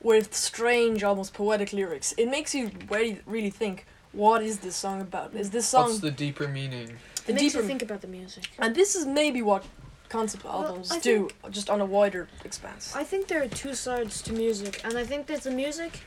with 0.02 0.34
strange, 0.34 1.02
almost 1.02 1.32
poetic 1.34 1.72
lyrics, 1.72 2.12
it 2.18 2.26
makes 2.28 2.54
you 2.54 2.70
really, 2.90 3.20
really 3.26 3.50
think. 3.50 3.86
What 4.12 4.42
is 4.42 4.60
this 4.60 4.74
song 4.76 5.02
about? 5.02 5.34
Is 5.34 5.50
this 5.50 5.66
song 5.66 5.88
what's 5.88 5.98
the 6.00 6.10
deeper 6.10 6.48
meaning 6.48 6.88
it 6.88 7.26
the 7.26 7.32
makes 7.34 7.52
deeper? 7.52 7.58
you 7.60 7.68
think 7.68 7.82
about 7.82 8.00
the 8.00 8.06
music. 8.08 8.48
and 8.58 8.74
this 8.74 8.94
is 8.96 9.04
maybe 9.04 9.42
what 9.42 9.62
concept 10.08 10.44
Well, 10.44 10.64
albums 10.64 10.90
I 10.92 10.98
do, 10.98 11.28
just 11.50 11.70
on 11.70 11.80
a 11.80 11.84
wider 11.86 12.28
expanse. 12.44 12.94
I 12.94 13.04
think 13.04 13.28
there 13.28 13.42
are 13.42 13.48
two 13.48 13.74
sides 13.74 14.22
to 14.22 14.32
music, 14.32 14.80
and 14.84 14.96
I 14.98 15.04
think 15.04 15.26
there's 15.26 15.44
the 15.44 15.50
music 15.50 16.00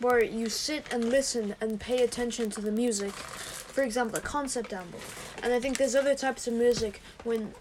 where 0.00 0.22
you 0.22 0.48
sit 0.48 0.92
and 0.92 1.10
listen 1.10 1.54
and 1.60 1.78
pay 1.80 2.02
attention 2.02 2.50
to 2.50 2.60
the 2.60 2.72
music. 2.72 3.12
For 3.12 3.82
example, 3.82 4.18
a 4.18 4.20
concept 4.20 4.72
album. 4.72 5.00
And 5.42 5.52
I 5.52 5.60
think 5.60 5.78
there's 5.78 5.94
other 5.94 6.14
types 6.14 6.46
of 6.46 6.54
music 6.54 7.00
when 7.24 7.54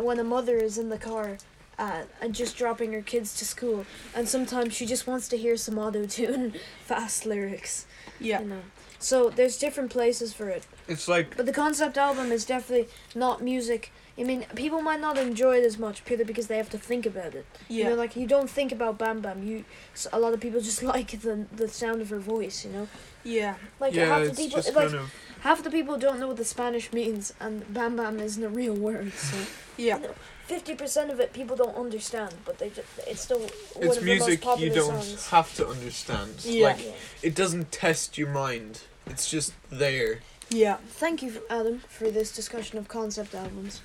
when 0.00 0.18
a 0.18 0.24
mother 0.24 0.56
is 0.56 0.76
in 0.76 0.90
the 0.90 0.98
car 0.98 1.38
uh, 1.78 2.02
and 2.20 2.34
just 2.34 2.56
dropping 2.58 2.92
her 2.92 3.00
kids 3.00 3.34
to 3.38 3.44
school, 3.46 3.86
and 4.14 4.28
sometimes 4.28 4.74
she 4.74 4.84
just 4.84 5.06
wants 5.06 5.28
to 5.28 5.36
hear 5.36 5.56
some 5.56 5.78
auto 5.78 6.04
tune, 6.06 6.54
fast 6.84 7.24
lyrics. 7.24 7.86
yeah. 8.20 8.40
You 8.40 8.48
know. 8.48 8.60
So 9.00 9.30
there's 9.30 9.56
different 9.58 9.90
places 9.90 10.32
for 10.34 10.48
it. 10.48 10.66
it's 10.88 11.06
like 11.06 11.36
But 11.36 11.46
the 11.46 11.52
concept 11.52 11.96
album 11.96 12.32
is 12.32 12.44
definitely 12.44 12.88
not 13.14 13.40
music. 13.40 13.92
I 14.18 14.24
mean, 14.24 14.44
people 14.56 14.82
might 14.82 15.00
not 15.00 15.16
enjoy 15.16 15.58
it 15.58 15.64
as 15.64 15.78
much 15.78 16.04
purely 16.04 16.24
because 16.24 16.48
they 16.48 16.56
have 16.56 16.70
to 16.70 16.78
think 16.78 17.06
about 17.06 17.34
it. 17.34 17.46
Yeah. 17.68 17.84
You 17.84 17.90
know, 17.90 17.96
like 17.96 18.16
you 18.16 18.26
don't 18.26 18.50
think 18.50 18.72
about 18.72 18.98
Bam 18.98 19.20
Bam. 19.20 19.42
You, 19.46 19.64
s- 19.94 20.08
a 20.12 20.18
lot 20.18 20.34
of 20.34 20.40
people 20.40 20.60
just 20.60 20.82
like 20.94 21.10
the 21.20 21.46
the 21.54 21.68
sound 21.68 22.00
of 22.02 22.10
her 22.10 22.18
voice. 22.18 22.64
You 22.64 22.72
know, 22.72 22.88
yeah. 23.24 23.54
like 23.80 23.94
yeah 23.94 24.06
half 24.06 24.26
the 24.28 24.34
people, 24.34 24.60
like 24.62 24.74
kind 24.74 24.94
of 24.94 25.14
half 25.40 25.62
the 25.62 25.70
people 25.70 25.96
don't 25.98 26.18
know 26.18 26.26
what 26.28 26.36
the 26.36 26.44
Spanish 26.44 26.92
means, 26.92 27.32
and 27.40 27.72
Bam 27.72 27.96
Bam 27.96 28.18
isn't 28.18 28.42
a 28.42 28.48
real 28.48 28.74
word. 28.74 29.12
So 29.12 29.36
Yeah. 29.76 30.00
fifty 30.46 30.74
percent 30.74 31.10
of 31.12 31.20
it 31.20 31.32
people 31.32 31.54
don't 31.54 31.76
understand, 31.76 32.34
but 32.44 32.58
they 32.58 32.70
just 32.70 32.88
it's 33.06 33.20
still 33.20 33.38
one 33.40 33.50
it's 33.86 33.98
of 33.98 34.02
music 34.04 34.40
the 34.40 34.46
most 34.46 34.50
popular 34.50 34.68
you 34.68 34.74
don't 34.74 35.02
songs. 35.02 35.28
have 35.28 35.54
to 35.54 35.68
understand 35.68 36.44
Yeah. 36.44 36.66
like 36.68 36.80
it 37.22 37.34
doesn't 37.36 37.70
test 37.70 38.18
your 38.18 38.30
mind 38.30 38.80
it's 39.06 39.30
just 39.30 39.52
there 39.70 40.20
Yeah. 40.50 40.78
Thank 40.88 41.22
you, 41.22 41.30
Adam, 41.48 41.82
for 41.88 42.10
this 42.10 42.32
discussion 42.34 42.78
of 42.78 42.88
concept 42.88 43.34
albums. 43.34 43.80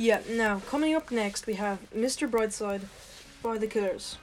Yeah, 0.00 0.20
now 0.30 0.60
coming 0.60 0.94
up 0.94 1.10
next 1.10 1.48
we 1.48 1.54
have 1.54 1.80
Mr. 1.92 2.30
Brightside 2.30 2.82
by 3.42 3.58
the 3.58 3.66
Killers. 3.66 4.16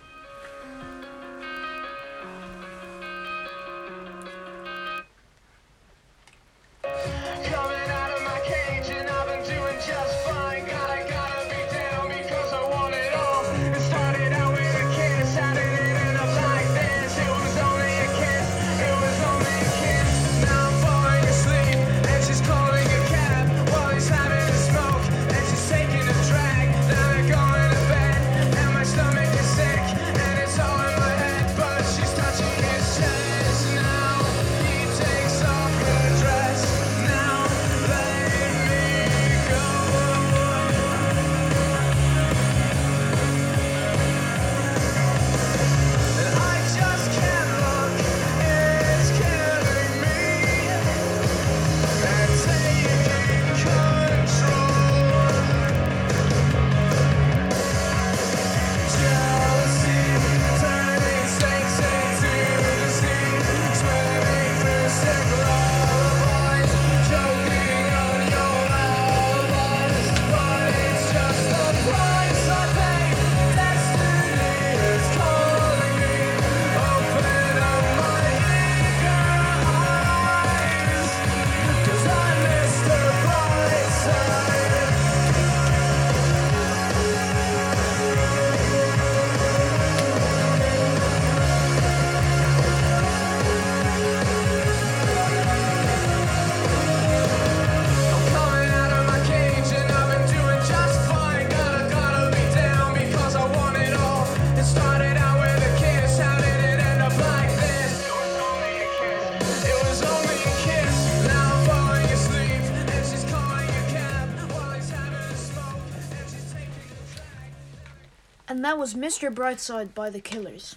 Was 118.85 118.93
Mr. 118.93 119.33
Brightside 119.33 119.95
by 119.95 120.11
the 120.11 120.19
Killers. 120.19 120.75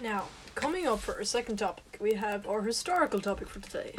Now, 0.00 0.26
coming 0.54 0.86
up 0.86 1.00
for 1.00 1.16
our 1.16 1.24
second 1.24 1.56
topic, 1.56 1.96
we 1.98 2.14
have 2.14 2.46
our 2.46 2.62
historical 2.62 3.18
topic 3.18 3.48
for 3.48 3.58
today. 3.58 3.96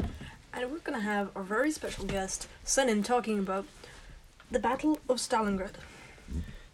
And 0.53 0.71
we're 0.71 0.79
going 0.79 0.97
to 0.97 1.03
have 1.03 1.29
our 1.35 1.43
very 1.43 1.71
special 1.71 2.05
guest, 2.05 2.47
Senan, 2.65 3.03
talking 3.03 3.37
about 3.37 3.65
the 4.49 4.59
Battle 4.59 4.97
of 5.09 5.17
Stalingrad. 5.17 5.73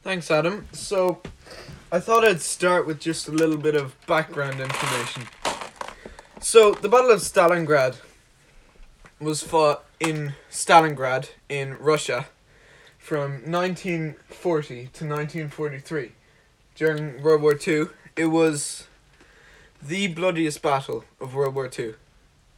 Thanks, 0.04 0.30
Adam. 0.30 0.68
So, 0.74 1.24
I 1.92 2.00
thought 2.00 2.24
I'd 2.24 2.42
start 2.42 2.86
with 2.86 3.00
just 3.00 3.28
a 3.28 3.32
little 3.32 3.58
bit 3.58 3.74
of 3.74 3.96
background 4.06 4.60
information. 4.60 5.24
So, 6.40 6.74
the 6.74 6.88
Battle 6.88 7.10
of 7.10 7.22
Stalingrad 7.22 7.96
was 9.20 9.42
fought 9.42 9.86
in 10.00 10.34
Stalingrad 10.52 11.32
in 11.50 11.80
Russia 11.80 12.28
from 13.02 13.32
1940 13.52 14.76
to 14.76 15.06
1943. 15.06 16.12
During 16.76 17.22
World 17.22 17.42
War 17.42 17.60
II, 17.68 17.88
it 18.16 18.28
was 18.28 18.88
the 19.82 20.08
bloodiest 20.08 20.62
battle 20.62 21.04
of 21.20 21.34
World 21.34 21.56
War 21.56 21.70
II, 21.78 21.96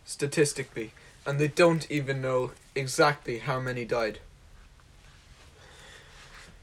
statistically, 0.03 0.91
and 1.25 1.39
they 1.39 1.47
don't 1.47 1.89
even 1.89 2.21
know 2.21 2.51
exactly 2.75 3.39
how 3.39 3.59
many 3.61 3.85
died. 3.85 4.19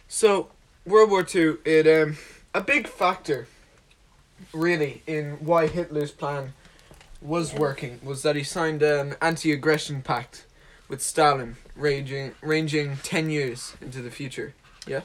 So, 0.06 0.50
World 0.84 1.10
War 1.10 1.22
Two, 1.22 1.60
it 1.64 1.86
um 1.86 2.18
a 2.54 2.60
big 2.60 2.86
factor, 2.86 3.46
really, 4.52 5.02
in 5.06 5.38
why 5.40 5.68
Hitler's 5.68 6.12
plan 6.12 6.52
was 7.22 7.54
working 7.54 8.00
was 8.02 8.22
that 8.22 8.36
he 8.36 8.42
signed 8.42 8.82
an 8.82 9.14
anti-aggression 9.22 10.02
pact 10.02 10.44
with 10.88 11.00
Stalin, 11.00 11.56
ranging 11.76 12.34
ranging 12.42 12.96
ten 13.02 13.30
years 13.30 13.74
into 13.80 14.02
the 14.02 14.10
future. 14.10 14.54
Yeah. 14.86 15.00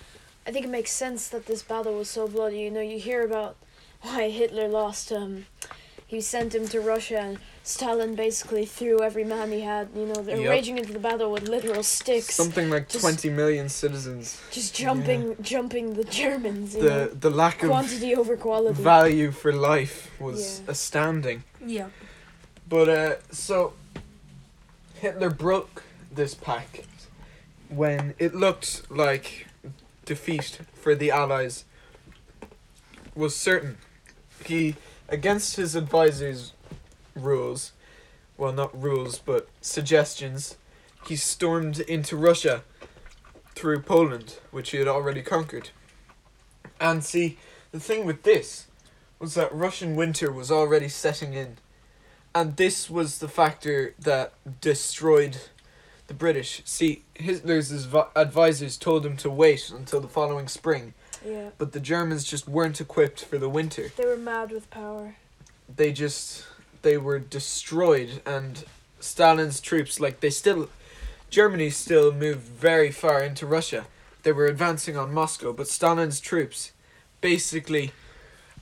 I 0.47 0.51
think 0.51 0.65
it 0.65 0.69
makes 0.69 0.91
sense 0.91 1.28
that 1.30 1.45
this 1.47 1.63
battle 1.63 1.95
was 1.97 2.10
so 2.10 2.28
bloody. 2.28 2.60
You 2.60 2.71
know, 2.71 2.82
you 2.82 2.99
hear 2.99 3.23
about 3.23 3.56
why 4.01 4.30
Hitler 4.30 4.67
lost. 4.67 5.12
Um, 5.12 5.45
he 6.08 6.21
sent 6.21 6.54
him 6.54 6.67
to 6.67 6.80
Russia, 6.80 7.17
and 7.19 7.39
Stalin 7.63 8.13
basically 8.13 8.63
threw 8.67 9.01
every 9.01 9.23
man 9.23 9.51
he 9.51 9.62
had. 9.62 9.89
You 9.95 10.06
know, 10.06 10.13
they're 10.21 10.38
Yep. 10.39 10.49
raging 10.51 10.78
into 10.78 10.93
the 10.93 10.99
battle 10.99 11.32
with 11.32 11.47
literal 11.49 11.82
sticks, 11.82 12.36
Something 12.36 12.69
like 12.69 12.89
Just- 12.89 13.01
twenty 13.01 13.30
million 13.32 13.69
citizens. 13.69 14.39
just 14.51 14.75
jumping, 14.75 15.36
jumping 15.41 15.95
the 15.95 16.04
Germans. 16.04 16.75
You 16.75 16.84
The 16.84 16.89
know, 16.89 17.08
the 17.08 17.32
lack 17.32 17.63
of 17.63 17.69
quantity 17.71 18.13
over 18.15 18.38
quality. 18.38 18.80
value 18.84 19.32
for 19.32 19.51
life 19.51 20.12
was 20.19 20.60
Yeah. 20.63 20.71
astounding. 20.71 21.43
Yeah. 21.65 21.89
But 22.69 22.88
uh, 22.89 23.15
so 23.32 23.73
Hitler 25.01 25.32
broke 25.32 25.84
this 26.15 26.34
pact 26.34 26.86
when 27.69 28.13
it 28.19 28.36
looked 28.36 28.89
like 28.89 29.47
defeat 30.06 30.60
for 30.73 30.95
the 30.95 31.12
Allies 31.12 31.65
was 33.15 33.36
certain. 33.36 33.78
He, 34.45 34.75
against 35.10 35.56
his 35.56 35.75
advisors' 35.75 36.54
rules, 37.15 37.71
well, 38.38 38.51
not 38.51 38.80
rules, 38.80 39.19
but 39.19 39.47
suggestions, 39.62 40.58
he 41.08 41.15
stormed 41.15 41.80
into 41.82 42.17
Russia 42.17 42.63
through 43.56 43.82
Poland, 43.82 44.39
which 44.51 44.71
he 44.71 44.78
had 44.78 44.88
already 44.88 45.21
conquered. 45.21 45.69
And 46.80 47.04
see, 47.04 47.38
the 47.71 47.80
thing 47.80 48.06
with 48.06 48.23
this 48.23 48.67
was 49.19 49.36
that 49.36 49.54
Russian 49.54 49.95
winter 49.95 50.32
was 50.32 50.51
already 50.51 50.89
setting 50.89 51.34
in. 51.34 51.58
And 52.34 52.58
this 52.58 52.89
was 52.89 53.19
the 53.19 53.30
factor 53.30 53.93
that 53.97 54.34
destroyed 54.60 55.38
the 56.08 56.13
British. 56.13 56.62
See, 56.65 57.04
Hitler's 57.15 57.72
advi- 57.72 58.10
advisors 58.15 58.78
told 58.78 59.06
him 59.06 59.18
to 59.18 59.30
wait 59.30 59.70
until 59.70 60.00
the 60.02 60.08
following 60.08 60.48
spring, 60.48 60.94
Yeah, 61.26 61.50
but 61.58 61.72
the 61.72 61.80
Germans 61.80 62.24
just 62.24 62.48
weren't 62.48 62.80
equipped 62.82 63.24
for 63.26 63.38
the 63.38 63.50
winter. 63.50 63.91
they 63.98 64.06
were 64.06 64.18
mad 64.18 64.52
with 64.52 64.70
power. 64.70 65.15
They 65.74 65.91
just 65.91 66.46
they 66.84 66.98
were 66.98 67.18
destroyed 67.18 68.22
and 68.26 68.63
Stalin's 69.00 69.60
troops 69.60 70.00
like 70.00 70.20
they 70.20 70.30
still 70.30 70.70
Germany 71.32 71.72
still 71.72 72.12
moved 72.12 72.41
very 72.44 72.91
far 72.91 73.24
into 73.24 73.48
Russia. 73.48 73.86
They 74.22 74.32
were 74.32 74.46
advancing 74.46 74.96
on 74.96 75.12
Moscow, 75.13 75.54
but 75.54 75.68
Stalin's 75.68 76.20
troops 76.20 76.72
basically 77.22 77.91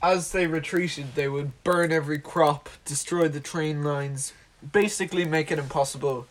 as 0.02 0.32
they 0.32 0.48
retreated, 0.48 1.16
they 1.16 1.30
would 1.30 1.52
burn 1.64 1.92
every 1.92 2.20
crop, 2.20 2.70
destroy 2.86 3.28
the 3.30 3.40
train 3.40 3.84
lines, 3.84 4.34
basically 4.72 5.24
make 5.26 5.50
it 5.52 5.60
impossible 5.60 6.28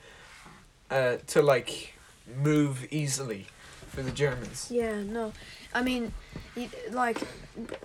uh, 0.93 1.17
to 1.29 1.43
like 1.43 1.95
move 2.43 2.87
easily 2.91 3.47
for 3.89 4.03
the 4.03 4.11
Germans. 4.11 4.69
Yeah, 4.71 5.03
no, 5.03 5.33
I 5.75 5.83
mean, 5.83 6.13
like 6.91 7.19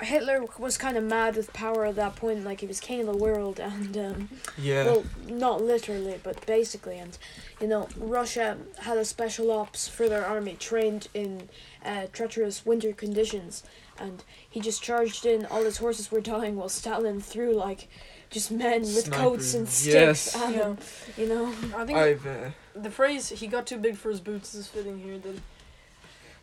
Hitler 0.02 0.46
was 0.58 0.78
kind 0.78 0.96
of 0.98 1.04
mad 1.04 1.36
with 1.36 1.52
power 1.54 1.86
at 1.86 1.96
that 1.96 2.16
point. 2.16 2.44
Like 2.46 2.62
he 2.62 2.68
was 2.68 2.80
king 2.80 3.00
of 3.02 3.08
the 3.08 3.18
world, 3.18 3.60
and 3.72 3.98
um, 3.98 4.30
Yeah. 4.58 4.86
well, 4.86 5.04
not 5.28 5.62
literally, 5.62 6.20
but 6.24 6.46
basically. 6.46 6.98
And 7.00 7.18
you 7.62 7.68
know, 7.68 7.88
Russia 7.98 8.58
had 8.80 8.98
a 8.98 9.06
special 9.06 9.52
ops 9.52 9.88
for 9.88 10.08
their 10.08 10.26
army 10.26 10.56
trained 10.60 11.08
in 11.14 11.50
uh, 11.86 12.08
treacherous 12.14 12.66
winter 12.66 12.94
conditions, 12.94 13.64
and 14.00 14.24
he 14.50 14.60
just 14.62 14.82
charged 14.84 15.26
in. 15.26 15.46
All 15.46 15.64
his 15.64 15.78
horses 15.78 16.12
were 16.12 16.22
dying, 16.22 16.56
while 16.56 16.70
Stalin 16.70 17.20
threw 17.22 17.54
like 17.54 17.88
just 18.30 18.52
men 18.52 18.82
with 18.82 19.12
coats 19.12 19.54
and 19.54 19.68
sticks 19.68 20.34
yes. 20.34 20.36
at 20.36 20.50
Yeah. 20.54 20.64
him. 20.64 20.78
You 21.18 21.28
know. 21.30 21.48
I 21.76 21.86
think 21.86 21.98
I've 21.98 22.26
uh, 22.26 22.50
the 22.76 22.92
phrase 22.92 23.30
"he 23.30 23.48
got 23.48 23.66
too 23.68 23.78
big 23.78 23.96
for 23.98 24.10
his 24.10 24.20
boots" 24.20 24.54
is 24.54 24.68
fitting 24.68 25.00
here. 25.00 25.18
That, 25.18 25.36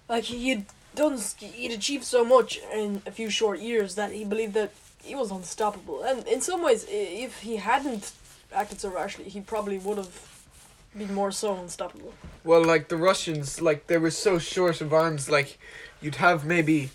like 0.08 0.24
he'd 0.24 0.66
done, 0.94 1.18
he'd 1.38 1.72
achieved 1.72 2.04
so 2.04 2.24
much 2.24 2.58
in 2.72 3.02
a 3.06 3.10
few 3.10 3.30
short 3.30 3.58
years 3.60 3.94
that 3.96 4.12
he 4.12 4.24
believed 4.24 4.54
that 4.54 4.72
he 5.02 5.14
was 5.14 5.30
unstoppable. 5.30 6.02
And 6.02 6.26
in 6.26 6.40
some 6.40 6.62
ways, 6.62 6.86
if 6.88 7.40
he 7.40 7.56
hadn't 7.56 8.12
acted 8.52 8.80
so 8.80 8.90
rashly, 8.90 9.24
he 9.24 9.40
probably 9.40 9.78
would 9.78 9.98
have 9.98 10.30
been 10.96 11.12
more 11.12 11.32
so 11.32 11.56
unstoppable. 11.56 12.14
Well, 12.44 12.64
like 12.64 12.88
the 12.88 12.96
Russians, 12.96 13.60
like 13.60 13.86
they 13.88 13.98
were 13.98 14.10
so 14.10 14.38
short 14.38 14.80
of 14.80 14.92
arms. 14.92 15.28
Like 15.28 15.58
you'd 16.00 16.16
have 16.16 16.44
maybe 16.44 16.90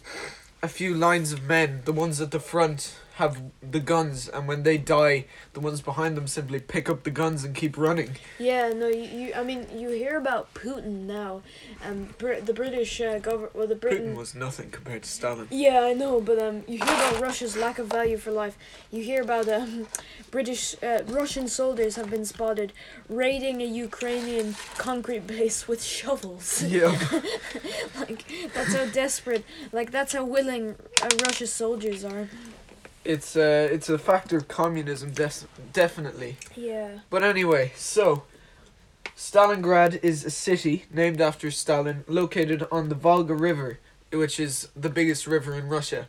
a 0.64 0.68
few 0.68 0.94
lines 0.94 1.32
of 1.32 1.44
men. 1.44 1.82
The 1.86 1.94
ones 1.94 2.22
at 2.22 2.32
the 2.32 2.40
front 2.40 2.96
have 3.20 3.42
the 3.62 3.82
guns, 3.82 4.30
and 4.30 4.48
when 4.48 4.64
they 4.64 4.78
die, 4.78 5.26
the 5.52 5.60
ones 5.60 5.82
behind 5.82 6.16
them 6.16 6.26
simply 6.26 6.58
pick 6.58 6.90
up 6.90 7.04
the 7.04 7.12
guns 7.12 7.44
and 7.44 7.54
keep 7.54 7.78
running. 7.78 8.12
Yeah, 8.40 8.70
no, 8.70 8.88
you, 8.88 9.04
you 9.04 9.34
I 9.36 9.44
mean, 9.44 9.68
you 9.76 9.90
hear 9.90 10.18
about 10.18 10.54
Putin 10.54 11.06
now, 11.06 11.42
and 11.84 12.18
Brit- 12.18 12.46
the 12.46 12.54
British 12.54 13.02
uh, 13.02 13.20
government, 13.20 13.54
well, 13.54 13.68
the 13.68 13.76
Britain. 13.76 14.14
Putin 14.14 14.16
was 14.16 14.36
nothing 14.36 14.72
compared 14.72 15.04
to 15.04 15.10
Stalin. 15.10 15.50
yeah, 15.52 15.82
I 15.82 15.92
know, 15.92 16.22
but 16.22 16.42
um, 16.42 16.64
you 16.66 16.78
hear 16.78 16.96
about 16.96 17.20
Russia's 17.20 17.58
lack 17.58 17.78
of 17.78 17.88
value 17.88 18.18
for 18.18 18.32
life. 18.32 18.58
You 18.90 19.04
hear 19.04 19.22
about 19.22 19.50
um, 19.50 19.88
British, 20.32 20.76
uh, 20.82 21.00
Russian 21.06 21.50
soldiers 21.50 21.98
have 21.98 22.10
been 22.10 22.24
spotted 22.24 22.72
raiding 23.10 23.62
a 23.62 23.66
Ukrainian 23.66 24.56
concrete 24.78 25.28
base 25.28 25.68
with 25.68 25.84
shovels. 25.84 26.64
Yeah. 26.64 26.98
like 28.00 28.24
that's 28.54 28.74
how 28.74 28.86
desperate, 28.86 29.44
like 29.74 29.92
that's 29.92 30.14
how 30.14 30.24
willing 30.24 30.78
uh, 31.02 31.10
Russia's 31.26 31.52
soldiers 31.52 32.06
are. 32.06 32.30
It's 33.10 33.36
uh, 33.36 33.68
it's 33.72 33.90
a 33.90 33.98
factor 33.98 34.38
of 34.38 34.48
communism, 34.48 35.10
des- 35.10 35.48
definitely. 35.74 36.38
Yeah. 36.56 37.00
But 37.10 37.24
anyway, 37.24 37.72
so 37.76 38.26
Stalingrad 39.18 40.04
is 40.04 40.24
a 40.24 40.30
city 40.30 40.86
named 40.94 41.20
after 41.20 41.50
Stalin, 41.50 42.04
located 42.08 42.68
on 42.72 42.90
the 42.90 42.94
Volga 42.94 43.34
River, 43.34 43.80
which 44.14 44.40
is 44.40 44.70
the 44.76 44.92
biggest 44.92 45.26
river 45.26 45.56
in 45.56 45.68
Russia. 45.68 46.08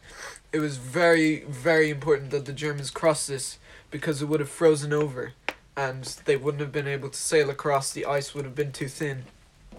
It 0.52 0.58
was 0.58 0.76
very, 0.76 1.44
very 1.44 1.88
important 1.88 2.32
that 2.32 2.44
the 2.44 2.52
Germans 2.52 2.90
cross 2.90 3.26
this 3.26 3.56
because 3.90 4.20
it 4.20 4.26
would 4.26 4.40
have 4.40 4.50
frozen 4.50 4.92
over, 4.92 5.32
and 5.74 6.04
they 6.26 6.36
wouldn't 6.36 6.60
have 6.60 6.70
been 6.70 6.86
able 6.86 7.08
to 7.08 7.18
sail 7.18 7.48
across. 7.48 7.92
The 7.92 8.04
ice 8.04 8.34
would 8.34 8.44
have 8.44 8.54
been 8.54 8.72
too 8.72 8.88
thin. 8.88 9.24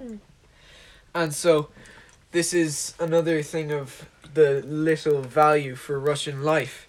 Mm. 0.02 0.18
And 1.14 1.36
so, 1.36 1.70
this 2.32 2.52
is 2.52 2.96
another 3.00 3.44
thing 3.44 3.72
of 3.72 4.08
the 4.34 4.64
little 4.66 5.22
value 5.22 5.76
for 5.76 6.00
Russian 6.00 6.42
life. 6.42 6.88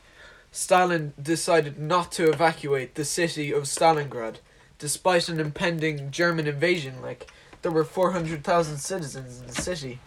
Stalin 0.52 1.14
decided 1.20 1.78
not 1.78 2.12
to 2.12 2.28
evacuate 2.28 2.94
the 2.94 3.06
city 3.06 3.52
of 3.52 3.64
Stalingrad, 3.64 4.36
despite 4.78 5.30
an 5.30 5.40
impending 5.40 6.10
German 6.10 6.46
invasion. 6.46 7.00
Like, 7.00 7.30
there 7.62 7.72
were 7.72 7.84
400,000 7.84 8.76
citizens 8.76 9.40
in 9.40 9.46
the 9.46 9.54
city, 9.54 9.98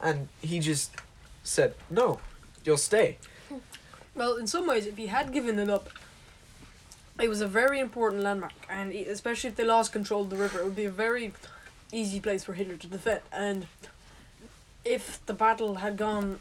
and 0.00 0.28
he 0.42 0.60
just 0.60 0.94
said, 1.42 1.74
No, 1.90 2.20
you'll 2.64 2.76
stay. 2.76 3.18
Well, 4.16 4.36
in 4.36 4.46
some 4.46 4.68
ways, 4.68 4.86
if 4.86 4.96
he 4.96 5.08
had 5.08 5.32
given 5.32 5.58
it 5.58 5.68
up, 5.68 5.88
it 7.20 7.28
was 7.28 7.40
a 7.40 7.48
very 7.48 7.80
important 7.80 8.22
landmark, 8.22 8.52
and 8.70 8.92
especially 8.92 9.50
if 9.50 9.56
they 9.56 9.64
lost 9.64 9.92
control 9.92 10.22
of 10.22 10.30
the 10.30 10.36
river, 10.36 10.60
it 10.60 10.64
would 10.64 10.76
be 10.76 10.84
a 10.84 10.90
very 10.90 11.32
easy 11.90 12.20
place 12.20 12.44
for 12.44 12.52
Hitler 12.52 12.76
to 12.76 12.86
defend. 12.86 13.22
And 13.32 13.66
if 14.84 15.24
the 15.26 15.34
battle 15.34 15.76
had 15.76 15.96
gone 15.96 16.38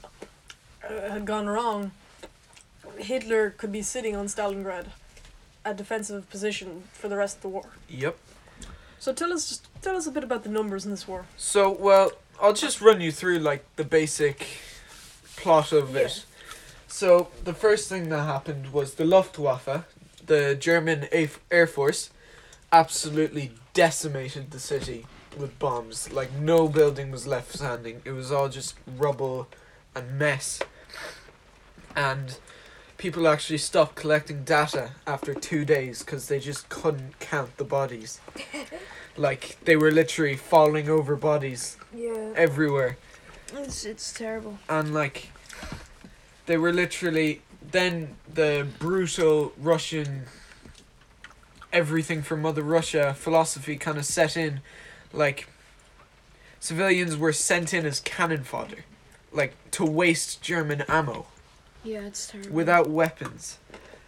uh, 0.88 1.10
had 1.10 1.26
gone 1.26 1.48
wrong, 1.48 1.94
Hitler 2.98 3.52
could 3.52 3.72
be 3.72 3.82
sitting 3.82 4.16
on 4.16 4.28
Stalingrad, 4.28 4.88
a 5.66 5.74
defensive 5.74 6.30
position 6.30 6.84
for 6.94 7.08
the 7.08 7.18
rest 7.18 7.38
of 7.38 7.42
the 7.44 7.50
war. 7.50 7.70
Yep. 7.90 8.18
So 9.00 9.14
tell 9.14 9.34
us 9.34 9.50
just 9.50 9.68
tell 9.82 9.96
us 9.96 10.08
a 10.08 10.12
bit 10.12 10.24
about 10.24 10.44
the 10.44 10.50
numbers 10.50 10.86
in 10.86 10.92
this 10.92 11.08
war. 11.08 11.26
So, 11.38 11.70
well, 11.70 12.12
I'll 12.42 12.54
just 12.54 12.82
run 12.82 13.02
you 13.02 13.12
through, 13.12 13.40
like, 13.40 13.64
the 13.76 13.84
basic 13.84 14.46
plot 15.36 15.72
of 15.72 15.96
it. 15.96 16.26
So 16.88 17.30
the 17.44 17.54
first 17.54 17.90
thing 17.90 18.10
that 18.10 18.24
happened 18.24 18.72
was 18.72 18.94
the 18.94 19.04
Luftwaffe, 19.04 19.86
the 20.26 20.56
German 20.56 21.08
Air 21.52 21.68
Force, 21.68 22.12
absolutely 22.72 23.52
decimated 23.74 24.52
the 24.52 24.60
city 24.60 25.06
with 25.38 25.58
bombs. 25.60 26.12
Like 26.12 26.32
no 26.34 26.68
building 26.68 27.12
was 27.12 27.28
left 27.28 27.54
standing. 27.54 28.02
It 28.06 28.12
was 28.12 28.32
all 28.32 28.50
just 28.50 28.76
rubble 28.98 29.48
and 29.96 30.18
mess. 30.18 30.62
And 31.96 32.38
people 33.04 33.28
actually 33.28 33.58
stopped 33.58 33.96
collecting 33.96 34.46
data 34.46 34.92
after 35.06 35.34
two 35.34 35.66
days 35.66 36.02
because 36.04 36.30
they 36.30 36.40
just 36.40 36.70
couldn't 36.70 37.20
count 37.20 37.58
the 37.58 37.64
bodies. 37.66 38.22
like 39.18 39.58
they 39.66 39.76
were 39.76 39.92
literally 39.92 40.38
falling 40.38 40.88
over 40.88 41.14
bodies 41.18 41.76
Yeah. 41.94 42.32
everywhere 42.38 42.96
It's 43.58 43.84
it's 43.84 44.14
terrible. 44.14 44.58
and 44.70 44.94
like 44.94 45.32
they 46.46 46.56
were 46.56 46.72
literally 46.72 47.42
then 47.62 48.16
the 48.34 48.66
brutal 48.80 49.52
Russian 49.58 50.24
everything 51.74 52.22
from 52.22 52.42
Mother 52.42 52.64
Russia 52.64 53.14
philosophy 53.14 53.76
kind 53.76 53.98
of 53.98 54.06
set 54.06 54.38
in 54.38 54.62
like 55.12 55.50
civilians 56.62 57.18
were 57.18 57.34
sent 57.34 57.74
in 57.74 57.86
as 57.86 58.00
cannon 58.00 58.46
fodder 58.46 58.86
like 59.34 59.54
to 59.72 59.84
waste 59.86 60.42
German 60.42 60.84
ammo 60.88 61.26
Yeah, 61.84 62.02
it's 62.02 62.28
terrible. 62.28 62.52
without 62.52 62.90
weapons 62.90 63.60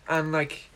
and 0.07 0.31
like 0.31 0.69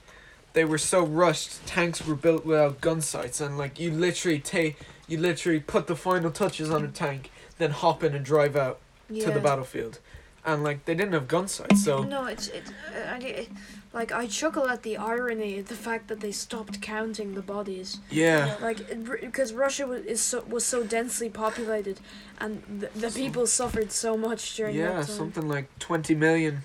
they 0.54 0.66
were 0.66 0.78
so 0.80 1.04
rushed 1.06 1.66
tanks 1.66 2.06
were 2.06 2.16
built 2.16 2.46
without 2.46 2.82
gun 2.82 3.02
sights 3.02 3.40
and 3.40 3.58
like 3.58 3.80
you 3.80 3.92
literally 3.92 4.40
take 4.40 4.78
you 5.08 5.18
literally 5.18 5.60
put 5.60 5.88
the 5.88 5.96
final 5.96 6.32
touches 6.32 6.70
on 6.70 6.84
a 6.84 6.88
tank 6.88 7.32
then 7.58 7.72
hop 7.72 8.04
in 8.04 8.14
and 8.16 8.26
drive 8.26 8.56
out 8.56 8.80
yeah. 9.10 9.26
to 9.26 9.32
the 9.32 9.40
battlefield, 9.40 10.00
and 10.46 10.64
like 10.64 10.86
they 10.86 10.96
didn't 10.96 11.14
have 11.14 11.28
gun 11.28 11.48
sights, 11.48 11.84
so 11.84 12.04
No, 12.04 12.26
it's 12.26 12.48
it's 12.48 12.70
uh, 12.70 13.10
I, 13.10 13.16
I- 13.16 13.48
like 13.92 14.12
I 14.12 14.28
chuckle 14.28 14.70
at 14.70 14.84
the 14.84 14.98
irony, 14.98 15.58
of 15.60 15.68
the 15.68 15.76
fact 15.76 16.10
that 16.10 16.20
they 16.20 16.32
stopped 16.32 16.80
counting 16.80 17.34
the 17.34 17.42
bodies. 17.42 17.98
yeah, 18.12 18.56
Like 18.62 18.88
because 19.20 19.52
Russia 19.52 19.88
was 19.88 20.06
is 20.06 20.22
so, 20.22 20.44
was 20.48 20.64
so 20.64 20.84
densely 20.84 21.28
populated, 21.28 22.00
and 22.40 22.62
the, 22.80 22.88
the 23.00 23.10
people 23.10 23.48
suffered 23.48 23.92
so 23.92 24.16
much 24.16 24.56
during 24.56 24.76
yeah, 24.76 25.02
something 25.02 25.48
like 25.50 25.68
twenty 25.80 26.14
million. 26.14 26.62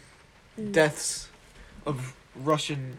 Deaths 0.70 1.28
of 1.86 2.14
Russian 2.36 2.98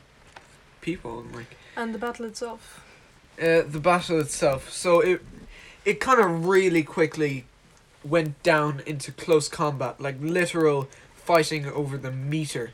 people, 0.81 1.19
and 1.19 1.35
like 1.35 1.57
And 1.75 1.93
the 1.93 1.99
battle 1.99 2.25
itself. 2.25 2.83
uh, 3.39 3.61
the 3.67 3.79
battle 3.79 4.19
itself. 4.19 4.71
So 4.71 4.99
it 4.99 5.21
it 5.83 5.99
kind 5.99 6.19
of 6.19 6.47
really 6.47 6.83
quickly 6.83 7.45
went 8.03 8.41
down 8.43 8.81
into 8.85 9.11
close 9.11 9.47
combat, 9.49 9.99
like 9.99 10.15
literal 10.21 10.87
fighting 11.15 11.65
over 11.67 11.97
the 11.97 12.11
meter, 12.11 12.71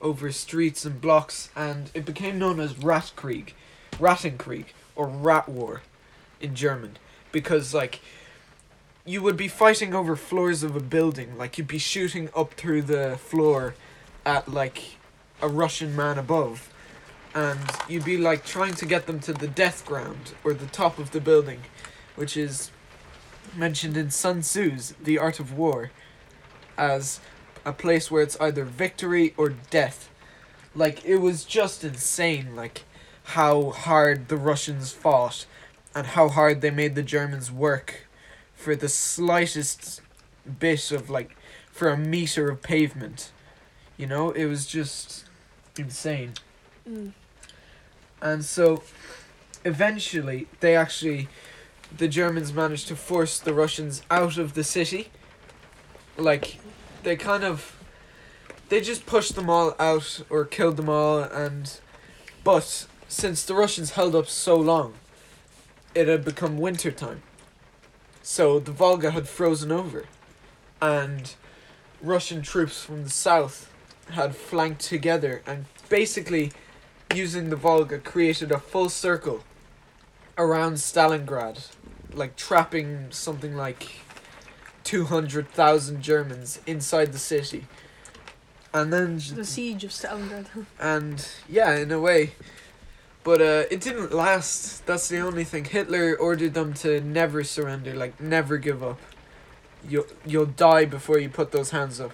over 0.00 0.32
streets 0.32 0.84
and 0.84 1.00
blocks, 1.00 1.50
and 1.54 1.90
it 1.94 2.04
became 2.06 2.38
known 2.38 2.58
as 2.60 2.74
Ratkrieg, 2.74 3.52
Rattenkrieg, 3.92 4.66
or 4.96 5.06
Rat 5.06 5.48
War, 5.48 5.82
in 6.40 6.54
German, 6.54 6.96
because 7.32 7.74
like 7.74 8.00
you 9.04 9.22
would 9.22 9.36
be 9.36 9.48
fighting 9.48 9.94
over 9.94 10.16
floors 10.16 10.62
of 10.62 10.76
a 10.76 10.80
building, 10.80 11.36
like 11.36 11.58
you'd 11.58 11.66
be 11.68 11.78
shooting 11.78 12.28
up 12.34 12.54
through 12.54 12.82
the 12.82 13.18
floor 13.18 13.74
at 14.30 14.48
like 14.48 14.78
a 15.42 15.48
Russian 15.48 15.96
man 15.96 16.16
above 16.18 16.72
and 17.34 17.58
you'd 17.88 18.04
be 18.04 18.16
like 18.16 18.44
trying 18.44 18.74
to 18.74 18.86
get 18.86 19.06
them 19.06 19.18
to 19.20 19.32
the 19.32 19.48
death 19.48 19.84
ground 19.84 20.34
or 20.44 20.52
the 20.52 20.66
top 20.66 20.98
of 20.98 21.10
the 21.10 21.20
building, 21.20 21.60
which 22.14 22.36
is 22.36 22.70
mentioned 23.56 23.96
in 23.96 24.10
Sun 24.10 24.42
Tzu's 24.42 24.94
The 25.02 25.18
Art 25.18 25.40
of 25.40 25.56
War 25.56 25.90
as 26.78 27.20
a 27.64 27.72
place 27.72 28.10
where 28.10 28.22
it's 28.22 28.40
either 28.40 28.64
victory 28.64 29.34
or 29.36 29.50
death. 29.70 30.08
Like 30.74 31.04
it 31.04 31.16
was 31.16 31.44
just 31.44 31.82
insane 31.82 32.54
like 32.54 32.84
how 33.36 33.70
hard 33.70 34.28
the 34.28 34.36
Russians 34.36 34.92
fought 34.92 35.46
and 35.92 36.06
how 36.06 36.28
hard 36.28 36.60
they 36.60 36.70
made 36.70 36.94
the 36.94 37.02
Germans 37.02 37.50
work 37.50 38.06
for 38.54 38.76
the 38.76 38.88
slightest 38.88 40.00
bit 40.58 40.92
of 40.92 41.10
like 41.10 41.36
for 41.72 41.88
a 41.88 41.96
meter 41.96 42.48
of 42.48 42.62
pavement. 42.62 43.32
You 44.00 44.06
know, 44.06 44.30
it 44.30 44.46
was 44.46 44.64
just 44.64 45.26
insane. 45.76 46.32
Mm. 46.88 47.12
And 48.22 48.42
so 48.42 48.82
eventually 49.62 50.46
they 50.60 50.74
actually 50.74 51.28
the 51.94 52.08
Germans 52.08 52.50
managed 52.50 52.88
to 52.88 52.96
force 52.96 53.38
the 53.38 53.52
Russians 53.52 54.02
out 54.10 54.38
of 54.38 54.54
the 54.54 54.64
city. 54.64 55.10
Like 56.16 56.60
they 57.02 57.14
kind 57.14 57.44
of 57.44 57.76
they 58.70 58.80
just 58.80 59.04
pushed 59.04 59.34
them 59.34 59.50
all 59.50 59.74
out 59.78 60.22
or 60.30 60.46
killed 60.46 60.78
them 60.78 60.88
all 60.88 61.18
and 61.18 61.78
but 62.42 62.86
since 63.06 63.44
the 63.44 63.54
Russians 63.54 63.90
held 63.90 64.14
up 64.14 64.28
so 64.28 64.56
long 64.56 64.94
it 65.94 66.08
had 66.08 66.24
become 66.24 66.56
winter 66.56 66.90
time. 66.90 67.20
So 68.22 68.60
the 68.60 68.72
Volga 68.72 69.10
had 69.10 69.28
frozen 69.28 69.70
over 69.70 70.06
and 70.80 71.34
Russian 72.00 72.40
troops 72.40 72.82
from 72.82 73.04
the 73.04 73.10
south 73.10 73.69
had 74.12 74.34
flanked 74.36 74.82
together 74.82 75.42
and 75.46 75.66
basically 75.88 76.52
using 77.14 77.50
the 77.50 77.56
Volga 77.56 77.98
created 77.98 78.52
a 78.52 78.58
full 78.58 78.88
circle 78.88 79.42
around 80.38 80.74
Stalingrad, 80.74 81.68
like 82.12 82.36
trapping 82.36 83.08
something 83.10 83.56
like 83.56 83.88
200,000 84.84 86.02
Germans 86.02 86.60
inside 86.66 87.12
the 87.12 87.18
city. 87.18 87.66
And 88.72 88.92
then, 88.92 89.20
The 89.34 89.44
siege 89.44 89.84
of 89.84 89.90
Stalingrad. 89.90 90.46
and 90.78 91.26
yeah, 91.48 91.76
in 91.76 91.90
a 91.90 92.00
way. 92.00 92.32
But 93.22 93.42
uh, 93.42 93.64
it 93.70 93.80
didn't 93.80 94.12
last. 94.12 94.86
That's 94.86 95.08
the 95.08 95.18
only 95.18 95.44
thing. 95.44 95.64
Hitler 95.64 96.16
ordered 96.18 96.54
them 96.54 96.72
to 96.74 97.00
never 97.02 97.44
surrender, 97.44 97.94
like 97.94 98.18
never 98.20 98.56
give 98.56 98.82
up. 98.82 98.98
You'll 99.86 100.06
you'll 100.24 100.46
die 100.46 100.86
before 100.86 101.18
you 101.18 101.28
put 101.28 101.52
those 101.52 101.70
hands 101.70 102.00
up. 102.00 102.12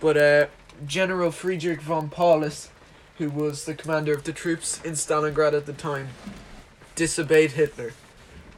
But 0.00 0.16
uh, 0.18 0.46
General 0.86 1.30
Friedrich 1.30 1.80
von 1.80 2.08
Paulus, 2.08 2.70
who 3.18 3.30
was 3.30 3.64
the 3.64 3.74
commander 3.74 4.12
of 4.12 4.24
the 4.24 4.32
troops 4.32 4.80
in 4.82 4.92
Stalingrad 4.92 5.54
at 5.54 5.66
the 5.66 5.72
time, 5.72 6.08
disobeyed 6.94 7.52
Hitler, 7.52 7.92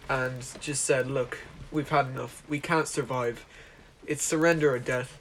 and 0.08 0.46
just 0.60 0.84
said, 0.84 1.08
"Look, 1.08 1.38
we've 1.70 1.90
had 1.90 2.06
enough. 2.06 2.42
We 2.48 2.58
can't 2.58 2.88
survive. 2.88 3.44
It's 4.06 4.24
surrender 4.24 4.74
or 4.74 4.78
death." 4.78 5.18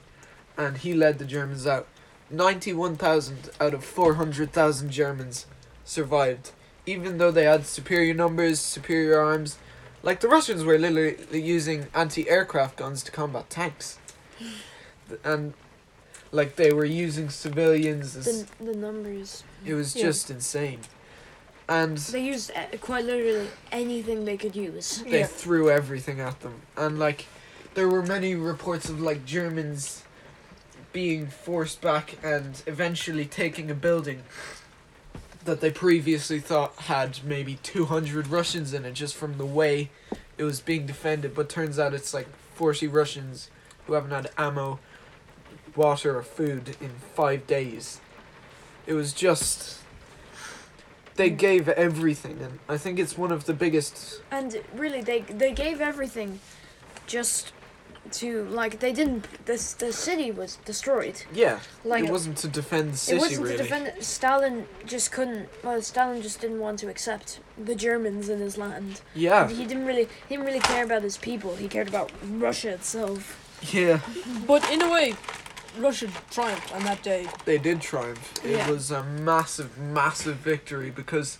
And 0.56 0.78
he 0.78 0.94
led 0.94 1.18
the 1.18 1.24
Germans 1.26 1.66
out. 1.66 1.86
Ninety-one 2.30 2.96
thousand 2.96 3.50
out 3.60 3.74
of 3.74 3.84
four 3.84 4.14
hundred 4.14 4.52
thousand 4.52 4.90
Germans 4.90 5.46
survived, 5.84 6.50
even 6.86 7.18
though 7.18 7.30
they 7.30 7.44
had 7.44 7.66
superior 7.66 8.14
numbers, 8.14 8.58
superior 8.58 9.20
arms. 9.20 9.58
Like 10.02 10.20
the 10.20 10.28
Russians 10.28 10.64
were 10.64 10.78
literally 10.78 11.42
using 11.42 11.88
anti-aircraft 11.94 12.76
guns 12.76 13.02
to 13.04 13.12
combat 13.12 13.50
tanks, 13.50 13.98
and 15.24 15.52
like 16.32 16.56
they 16.56 16.72
were 16.72 16.84
using 16.84 17.28
civilians. 17.30 18.16
As, 18.16 18.44
The 18.44 18.64
the 18.72 18.76
numbers. 18.76 19.44
it 19.64 19.74
was 19.74 19.94
Yeah. 19.96 20.04
just 20.04 20.30
insane, 20.30 20.80
and 21.68 21.96
They 21.98 22.24
used 22.24 22.50
uh, 22.54 22.76
quite 22.80 23.04
literally 23.04 23.48
anything 23.72 24.24
they 24.24 24.36
could 24.36 24.56
use. 24.56 25.02
they 25.08 25.20
Yeah. 25.20 25.26
threw 25.26 25.70
everything 25.70 26.20
at 26.20 26.40
them, 26.40 26.62
and 26.76 26.98
like 26.98 27.26
there 27.74 27.88
were 27.88 28.02
many 28.02 28.34
reports 28.34 28.88
of 28.88 29.00
like 29.00 29.24
Germans 29.26 30.02
being 30.92 31.26
forced 31.28 31.80
back 31.82 32.16
and 32.22 32.62
eventually 32.66 33.26
taking 33.26 33.70
a 33.70 33.74
building 33.74 34.22
that 35.44 35.60
they 35.60 35.70
previously 35.70 36.40
thought 36.40 36.74
had 36.76 37.20
maybe 37.22 37.58
200 37.62 38.26
Russians 38.28 38.72
in 38.72 38.84
it 38.86 38.94
just 38.94 39.14
from 39.14 39.36
the 39.36 39.44
way 39.46 39.90
it 40.38 40.42
was 40.44 40.60
being 40.60 40.86
defended 40.86 41.34
but 41.34 41.48
turns 41.50 41.78
out 41.78 41.92
it's 41.92 42.14
like 42.14 42.26
40 42.54 42.88
Russians 42.88 43.50
who 43.86 43.92
haven't 43.92 44.10
had 44.10 44.30
ammo 44.38 44.80
water 45.76 46.16
or 46.18 46.22
food 46.22 46.76
in 46.80 46.90
5 47.14 47.46
days 47.46 48.00
it 48.86 48.94
was 48.94 49.12
just 49.12 49.78
they 51.16 51.30
gave 51.30 51.68
everything 51.68 52.38
and 52.42 52.58
I 52.68 52.76
think 52.78 52.98
it's 52.98 53.16
one 53.16 53.32
of 53.32 53.44
the 53.46 53.54
biggest 53.54 54.20
And 54.30 54.62
really, 54.74 55.00
they 55.00 55.20
they 55.20 55.52
gave 55.52 55.80
everything, 55.80 56.40
just 57.06 57.52
to 58.20 58.44
like 58.44 58.78
they 58.80 58.92
didn't. 58.92 59.24
This 59.46 59.72
the 59.72 59.92
city 59.92 60.30
was 60.30 60.56
destroyed. 60.64 61.22
yeah 61.32 61.58
Like 61.84 62.04
it 62.04 62.10
wasn't 62.10 62.36
to 62.44 62.48
defend 62.48 62.92
the 62.92 62.96
city 62.98 63.16
it 63.16 63.20
wasn't 63.20 63.42
really 63.44 63.56
to 63.56 63.62
defend. 63.62 64.04
Stalin 64.04 64.66
just 64.84 65.10
couldn't. 65.10 65.48
Well, 65.64 65.80
Stalin 65.82 66.20
just 66.22 66.40
didn't 66.40 66.60
want 66.60 66.78
to 66.80 66.88
accept 66.88 67.40
the 67.58 67.74
Germans 67.74 68.28
in 68.28 68.38
his 68.38 68.56
land. 68.58 69.00
yeah 69.14 69.48
He 69.48 69.64
didn't 69.64 69.86
really. 69.86 70.06
He 70.28 70.34
didn't 70.36 70.46
really 70.46 70.60
care 70.72 70.84
about 70.84 71.02
his 71.02 71.16
people. 71.16 71.56
He 71.56 71.66
cared 71.66 71.88
about 71.88 72.12
Russia 72.46 72.70
itself. 72.78 73.20
yeah 73.72 74.00
But 74.46 74.62
in 74.70 74.82
a 74.82 74.90
way, 74.92 75.14
Russia 75.78 76.08
triumphed 76.30 76.74
on 76.74 76.84
that 76.84 77.02
day. 77.02 77.26
they 77.44 77.58
did 77.58 77.80
triumph. 77.80 78.32
It 78.44 78.52
Yeah. 78.52 78.70
was 78.70 78.90
a 78.90 79.02
massive, 79.02 79.76
massive 79.78 80.36
victory 80.36 80.90
because 80.90 81.38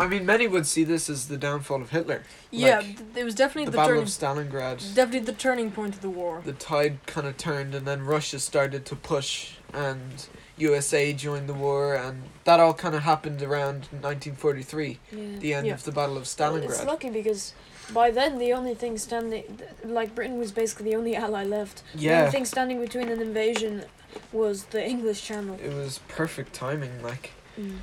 I 0.00 0.06
mean, 0.06 0.24
many 0.24 0.46
would 0.46 0.64
see 0.64 0.84
this 0.84 1.10
as 1.10 1.26
the 1.26 1.36
downfall 1.36 1.82
of 1.82 1.90
Hitler. 1.90 2.22
Yeah, 2.52 2.76
Like, 2.78 2.98
it 3.16 3.24
was 3.24 3.34
definitely 3.34 3.64
The 3.64 3.70
the, 3.72 3.76
Battle 3.78 3.88
turning, 3.96 4.02
of 4.04 4.08
Stalingrad. 4.52 4.94
definitely 4.94 5.26
the 5.26 5.32
turning 5.32 5.72
point 5.72 5.96
of 5.96 6.02
the 6.02 6.08
war. 6.08 6.40
The 6.44 6.52
tide 6.52 6.98
kind 7.06 7.26
of 7.26 7.36
turned, 7.36 7.74
and 7.74 7.84
then 7.84 8.02
Russia 8.04 8.38
started 8.38 8.84
to 8.86 8.94
push, 8.94 9.54
and 9.74 10.24
USA 10.56 11.12
joined 11.12 11.48
the 11.48 11.52
war, 11.54 11.96
and 11.96 12.22
that 12.44 12.60
all 12.60 12.74
kind 12.74 12.94
of 12.94 13.02
happened 13.02 13.42
around 13.42 13.88
1943, 13.90 15.00
Yeah. 15.10 15.38
the 15.40 15.52
end 15.54 15.66
Yeah. 15.66 15.74
of 15.74 15.82
the 15.82 15.90
Battle 15.90 16.16
of 16.16 16.24
Stalingrad. 16.28 16.62
It's 16.66 16.78
Stalingrad. 16.78 16.86
lucky 16.86 17.10
because 17.10 17.52
by 17.92 18.10
then 18.10 18.38
the 18.38 18.52
only 18.52 18.74
thing 18.74 18.98
standing, 18.98 19.60
like 19.84 20.14
Britain 20.14 20.38
was 20.38 20.52
basically 20.52 20.90
the 20.90 20.96
only 20.96 21.16
ally 21.16 21.44
left. 21.44 21.82
Yeah. 21.94 22.10
The 22.10 22.18
only 22.20 22.32
thing 22.32 22.44
standing 22.44 22.80
between 22.80 23.08
an 23.08 23.20
invasion 23.20 23.84
was 24.32 24.64
the 24.64 24.84
English 24.84 25.22
Channel. 25.24 25.58
It 25.62 25.72
was 25.72 26.00
perfect 26.08 26.52
timing, 26.52 27.02
like. 27.02 27.32
Mm. 27.58 27.78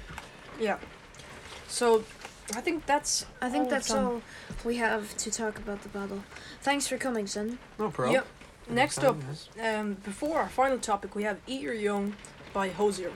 Yeah. 0.59 0.77
So, 1.67 2.03
I 2.53 2.61
think 2.61 2.85
that's. 2.85 3.25
I 3.41 3.49
think 3.49 3.65
all 3.65 3.69
that's 3.69 3.91
all 3.91 4.21
we 4.63 4.77
have 4.77 5.15
to 5.17 5.31
talk 5.31 5.57
about 5.57 5.81
the 5.81 5.89
battle. 5.89 6.23
Thanks 6.61 6.87
for 6.87 6.97
coming, 6.97 7.27
son. 7.27 7.57
No 7.79 7.89
problem. 7.89 8.15
Yep. 8.15 8.27
Next 8.67 9.03
up, 9.03 9.17
um, 9.61 9.93
before 10.03 10.39
our 10.39 10.49
final 10.49 10.79
topic, 10.79 11.13
we 11.13 11.23
have 11.23 11.37
Eat 11.45 11.61
Your 11.61 11.73
Young 11.73 12.15
by 12.51 12.69
Hozier. 12.69 13.11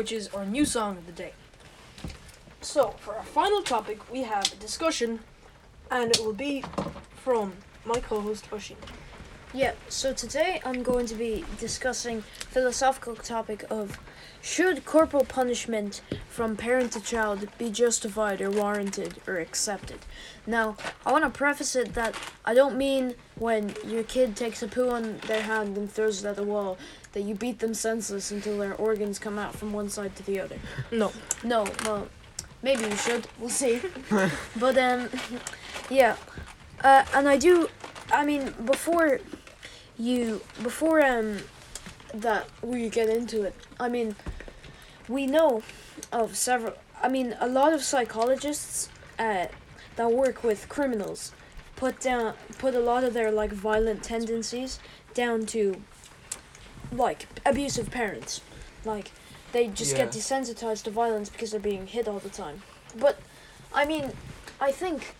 Which 0.00 0.12
is 0.12 0.28
our 0.28 0.46
new 0.46 0.64
song 0.64 0.96
of 0.96 1.04
the 1.04 1.12
day. 1.12 1.34
So, 2.62 2.94
for 3.00 3.16
our 3.16 3.22
final 3.22 3.60
topic, 3.60 4.10
we 4.10 4.22
have 4.22 4.50
a 4.50 4.56
discussion, 4.56 5.20
and 5.90 6.10
it 6.10 6.24
will 6.24 6.32
be 6.32 6.64
from 7.16 7.52
my 7.84 8.00
co 8.00 8.22
host 8.22 8.48
Oshin. 8.48 8.76
Yeah, 9.52 9.72
so 9.90 10.14
today 10.14 10.62
I'm 10.64 10.82
going 10.82 11.04
to 11.04 11.14
be 11.14 11.44
discussing 11.58 12.22
philosophical 12.48 13.14
topic 13.14 13.66
of 13.68 13.98
should 14.40 14.86
corporal 14.86 15.26
punishment 15.26 16.00
from 16.30 16.56
parent 16.56 16.92
to 16.92 17.00
child 17.02 17.46
be 17.58 17.68
justified 17.68 18.40
or 18.40 18.50
warranted 18.50 19.16
or 19.26 19.36
accepted. 19.38 19.98
Now, 20.46 20.76
I 21.04 21.12
want 21.12 21.24
to 21.24 21.30
preface 21.30 21.76
it 21.76 21.92
that 21.92 22.14
I 22.46 22.54
don't 22.54 22.78
mean 22.78 23.16
when 23.34 23.74
your 23.86 24.04
kid 24.04 24.34
takes 24.34 24.62
a 24.62 24.68
poo 24.68 24.88
on 24.88 25.18
their 25.26 25.42
hand 25.42 25.76
and 25.76 25.92
throws 25.92 26.24
it 26.24 26.28
at 26.28 26.36
the 26.36 26.42
wall 26.44 26.78
that 27.12 27.22
you 27.22 27.34
beat 27.34 27.58
them 27.58 27.74
senseless 27.74 28.30
until 28.30 28.58
their 28.58 28.74
organs 28.74 29.18
come 29.18 29.38
out 29.38 29.54
from 29.54 29.72
one 29.72 29.88
side 29.88 30.14
to 30.16 30.22
the 30.24 30.40
other. 30.40 30.58
No. 30.92 31.12
No, 31.42 31.66
well, 31.84 32.08
maybe 32.62 32.84
you 32.84 32.96
should. 32.96 33.26
We'll 33.38 33.48
see. 33.48 33.80
but 34.56 34.78
um, 34.78 35.08
yeah, 35.88 36.16
uh, 36.82 37.04
and 37.14 37.28
I 37.28 37.36
do. 37.36 37.68
I 38.12 38.24
mean, 38.24 38.52
before 38.64 39.20
you, 39.98 40.40
before 40.62 41.04
um, 41.04 41.38
that 42.14 42.48
we 42.62 42.88
get 42.88 43.08
into 43.08 43.42
it. 43.42 43.54
I 43.78 43.88
mean, 43.88 44.16
we 45.08 45.26
know 45.26 45.62
of 46.12 46.36
several. 46.36 46.74
I 47.02 47.08
mean, 47.08 47.36
a 47.40 47.48
lot 47.48 47.72
of 47.72 47.82
psychologists 47.82 48.88
uh, 49.18 49.46
that 49.96 50.12
work 50.12 50.42
with 50.42 50.68
criminals 50.68 51.32
put 51.76 52.00
down 52.00 52.34
put 52.58 52.74
a 52.74 52.80
lot 52.80 53.04
of 53.04 53.14
their 53.14 53.30
like 53.30 53.52
violent 53.52 54.02
tendencies 54.02 54.80
down 55.14 55.46
to 55.46 55.82
like 56.92 57.26
abusive 57.46 57.90
parents, 57.90 58.40
like 58.84 59.12
they 59.52 59.68
just 59.68 59.96
get 59.96 60.12
desensitized 60.12 60.84
to 60.84 60.90
violence 60.90 61.28
because 61.28 61.50
they're 61.50 61.60
being 61.60 61.86
hit 61.86 62.08
all 62.08 62.18
the 62.18 62.28
time. 62.28 62.62
But 62.96 63.18
I 63.72 63.84
mean, 63.84 64.12
I 64.60 64.72
think 64.72 65.14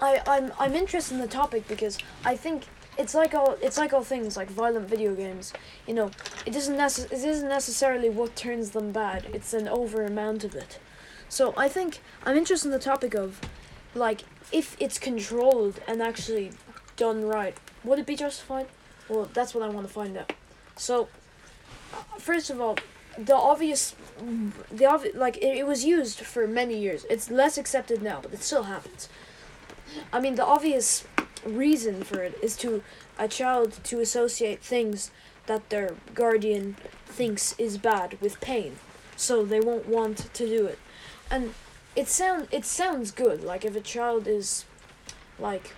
I 0.00 0.20
I'm 0.26 0.52
I'm 0.58 0.74
interested 0.74 1.14
in 1.14 1.20
the 1.20 1.28
topic 1.28 1.66
because 1.68 1.98
I 2.24 2.36
think 2.36 2.64
it's 2.98 3.14
like 3.14 3.34
all 3.34 3.56
it's 3.62 3.78
like 3.78 3.92
all 3.92 4.04
things 4.04 4.36
like 4.36 4.50
violent 4.50 4.88
video 4.88 5.14
games. 5.14 5.52
You 5.86 5.94
know, 5.94 6.10
it 6.46 6.52
doesn't 6.52 6.76
necess- 6.76 7.06
it 7.12 7.24
isn't 7.24 7.48
necessarily 7.48 8.08
what 8.10 8.36
turns 8.36 8.70
them 8.70 8.92
bad. 8.92 9.26
It's 9.32 9.52
an 9.54 9.68
over 9.68 10.04
amount 10.04 10.44
of 10.44 10.54
it. 10.54 10.78
So 11.28 11.54
I 11.56 11.68
think 11.68 12.00
I'm 12.24 12.36
interested 12.36 12.68
in 12.68 12.72
the 12.72 12.78
topic 12.78 13.14
of 13.14 13.40
like 13.94 14.24
if 14.52 14.76
it's 14.78 14.98
controlled 14.98 15.80
and 15.88 16.02
actually 16.02 16.52
done 16.96 17.24
right, 17.24 17.56
would 17.82 17.98
it 17.98 18.06
be 18.06 18.16
justified? 18.16 18.66
Well, 19.08 19.28
that's 19.32 19.54
what 19.54 19.62
I 19.62 19.68
want 19.68 19.86
to 19.86 19.92
find 19.92 20.16
out. 20.16 20.32
So, 20.76 21.08
uh, 21.92 22.18
first 22.18 22.50
of 22.50 22.60
all, 22.60 22.76
the 23.18 23.34
obvious, 23.34 23.94
the 24.70 24.86
obvious, 24.86 25.14
like 25.14 25.36
it, 25.38 25.58
it 25.58 25.66
was 25.66 25.84
used 25.84 26.20
for 26.20 26.46
many 26.46 26.78
years. 26.78 27.04
It's 27.10 27.30
less 27.30 27.58
accepted 27.58 28.02
now, 28.02 28.20
but 28.22 28.32
it 28.32 28.42
still 28.42 28.64
happens. 28.64 29.08
I 30.12 30.20
mean, 30.20 30.34
the 30.34 30.44
obvious 30.44 31.04
reason 31.44 32.02
for 32.02 32.22
it 32.22 32.38
is 32.42 32.56
to 32.58 32.82
a 33.18 33.28
child 33.28 33.78
to 33.84 34.00
associate 34.00 34.62
things 34.62 35.10
that 35.46 35.68
their 35.68 35.94
guardian 36.14 36.76
thinks 37.06 37.54
is 37.58 37.78
bad 37.78 38.20
with 38.20 38.40
pain, 38.40 38.76
so 39.16 39.44
they 39.44 39.60
won't 39.60 39.86
want 39.86 40.32
to 40.32 40.46
do 40.46 40.66
it. 40.66 40.78
And 41.30 41.54
it 41.94 42.08
sound 42.08 42.48
it 42.50 42.64
sounds 42.64 43.10
good. 43.10 43.44
Like 43.44 43.64
if 43.64 43.76
a 43.76 43.80
child 43.80 44.26
is, 44.26 44.64
like, 45.38 45.74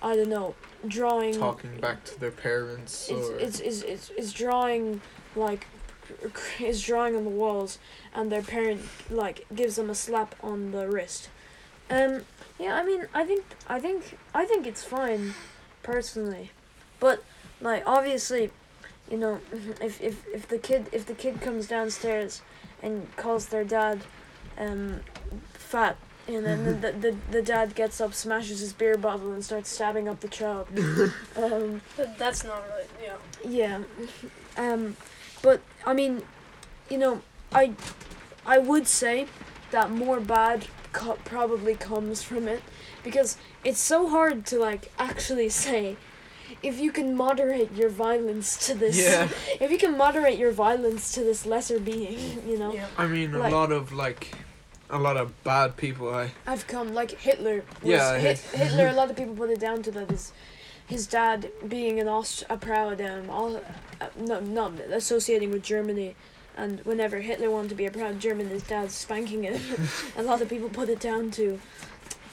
I 0.00 0.14
don't 0.14 0.28
know, 0.28 0.54
drawing 0.86 1.34
Talking 1.34 1.76
back 1.80 2.04
to 2.04 2.20
their 2.20 2.30
parents 2.30 3.08
it's, 3.08 3.28
or 3.28 3.36
it's, 3.36 3.60
it's, 3.60 3.82
it's, 3.82 4.10
it's 4.16 4.32
drawing 4.32 5.00
like 5.36 5.66
is 6.60 6.82
drawing 6.82 7.16
on 7.16 7.24
the 7.24 7.30
walls 7.30 7.78
and 8.14 8.30
their 8.30 8.42
parent 8.42 8.82
like 9.10 9.46
gives 9.54 9.76
them 9.76 9.88
a 9.90 9.94
slap 9.94 10.34
on 10.42 10.72
the 10.72 10.88
wrist 10.88 11.28
um 11.90 12.22
yeah 12.58 12.74
i 12.74 12.84
mean 12.84 13.06
i 13.14 13.24
think 13.24 13.44
i 13.68 13.78
think 13.78 14.18
i 14.34 14.44
think 14.44 14.66
it's 14.66 14.82
fine 14.84 15.34
personally 15.82 16.50
but 17.00 17.24
like 17.60 17.82
obviously 17.86 18.50
you 19.10 19.16
know 19.16 19.40
if 19.80 20.00
if, 20.00 20.26
if 20.34 20.48
the 20.48 20.58
kid 20.58 20.88
if 20.92 21.06
the 21.06 21.14
kid 21.14 21.40
comes 21.40 21.66
downstairs 21.66 22.42
and 22.82 23.14
calls 23.16 23.46
their 23.46 23.64
dad 23.64 24.02
um, 24.58 25.00
fat. 25.54 25.96
And 26.28 26.46
then 26.46 26.64
the, 26.64 26.72
the, 26.72 26.92
the, 26.92 27.16
the 27.32 27.42
dad 27.42 27.74
gets 27.74 28.00
up, 28.00 28.14
smashes 28.14 28.60
his 28.60 28.72
beer 28.72 28.96
bottle, 28.96 29.32
and 29.32 29.44
starts 29.44 29.70
stabbing 29.70 30.08
up 30.08 30.20
the 30.20 30.28
child. 30.28 30.68
um, 31.36 31.80
that's 32.16 32.44
not 32.44 32.62
right. 32.70 32.88
Yeah. 33.02 33.16
yeah. 33.44 33.82
Um, 34.56 34.96
but 35.42 35.60
I 35.84 35.92
mean, 35.94 36.22
you 36.88 36.98
know, 36.98 37.22
I 37.52 37.72
I 38.46 38.58
would 38.58 38.86
say 38.86 39.26
that 39.72 39.90
more 39.90 40.20
bad 40.20 40.66
co- 40.92 41.18
probably 41.24 41.74
comes 41.74 42.22
from 42.22 42.46
it 42.46 42.62
because 43.02 43.36
it's 43.64 43.80
so 43.80 44.08
hard 44.08 44.46
to 44.46 44.58
like 44.58 44.92
actually 44.98 45.48
say 45.48 45.96
if 46.62 46.78
you 46.78 46.92
can 46.92 47.16
moderate 47.16 47.72
your 47.72 47.88
violence 47.88 48.66
to 48.66 48.74
this 48.74 48.96
Yeah. 48.98 49.28
if 49.60 49.70
you 49.70 49.78
can 49.78 49.96
moderate 49.96 50.38
your 50.38 50.52
violence 50.52 51.12
to 51.14 51.20
this 51.24 51.46
lesser 51.46 51.80
being, 51.80 52.42
you 52.48 52.58
know. 52.58 52.72
Yeah. 52.74 52.86
I 52.96 53.06
mean, 53.06 53.34
a 53.34 53.38
Like- 53.38 53.52
lot 53.52 53.72
of 53.72 53.92
like, 53.92 54.34
a 54.92 54.98
lot 54.98 55.16
of 55.16 55.42
bad 55.42 55.76
people. 55.76 56.14
I 56.14 56.30
I've 56.46 56.66
come 56.66 56.94
like 56.94 57.10
Hitler. 57.12 57.64
Was, 57.82 57.90
Yeah, 57.90 58.18
Hit, 58.18 58.38
Hit- 58.38 58.60
Hitler. 58.68 58.88
A 58.88 58.92
lot 58.92 59.10
of 59.10 59.16
people 59.16 59.34
put 59.34 59.50
it 59.50 59.58
down 59.58 59.82
to 59.84 59.90
that 59.92 60.10
his 60.10 60.32
his 60.86 61.06
dad 61.06 61.50
being 61.66 61.98
an 61.98 62.06
Aust 62.06 62.44
a 62.50 62.56
proud 62.58 63.00
um 63.00 63.30
all, 63.30 63.56
uh, 64.00 64.06
no 64.16 64.40
not 64.40 64.78
associating 64.78 65.50
with 65.50 65.62
Germany, 65.62 66.14
and 66.56 66.80
whenever 66.84 67.20
Hitler 67.20 67.50
wanted 67.50 67.70
to 67.70 67.74
be 67.74 67.86
a 67.86 67.90
proud 67.90 68.20
German, 68.20 68.48
his 68.50 68.62
dad's 68.62 68.94
spanking 68.94 69.42
him. 69.44 69.60
a 70.16 70.22
lot 70.22 70.42
of 70.42 70.48
people 70.48 70.68
put 70.68 70.88
it 70.88 71.00
down 71.00 71.30
to. 71.32 71.58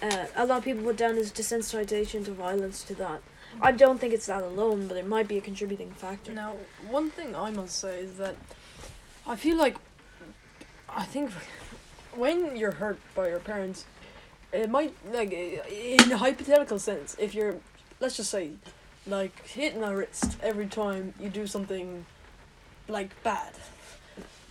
Uh, 0.02 0.26
a 0.36 0.45
lot 0.45 0.60
of 0.60 0.63
people 0.63 0.82
put 0.84 0.95
down 0.95 1.15
his 1.17 1.30
desensitization 1.32 2.24
to 2.24 2.32
violence 2.32 2.84
to 2.84 2.95
that. 2.95 3.22
I 3.62 3.74
don't 3.74 4.00
think 4.00 4.13
it's 4.13 4.28
that 4.28 4.43
alone, 4.43 4.88
but 4.88 4.95
it 4.95 5.06
might 5.06 5.28
be 5.28 5.38
a 5.38 5.41
contributing 5.41 5.91
factor. 5.91 6.32
Now, 6.32 6.54
one 6.88 7.10
thing 7.10 7.36
I 7.36 7.50
must 7.50 7.78
say 7.80 8.00
is 8.00 8.15
that 8.15 8.36
I 9.28 9.36
feel 9.36 9.58
like 9.58 9.76
I 10.88 11.04
think 11.04 11.32
when 12.15 12.56
you're 12.56 12.72
hurt 12.72 13.00
by 13.15 13.30
your 13.30 13.39
parents, 13.39 13.86
it 14.52 14.69
might 14.69 14.93
like 15.12 15.32
in 15.32 16.12
a 16.12 16.17
hypothetical 16.17 16.80
sense, 16.80 17.15
if 17.19 17.34
you're 17.36 17.58
let's 18.00 18.17
just 18.17 18.32
say 18.32 18.52
like 19.08 19.45
hitting 19.48 19.84
a 19.84 19.95
wrist 19.95 20.38
every 20.41 20.67
time 20.67 21.13
you 21.19 21.30
do 21.30 21.48
something 21.48 22.06
like 22.88 23.12
bad. 23.24 23.54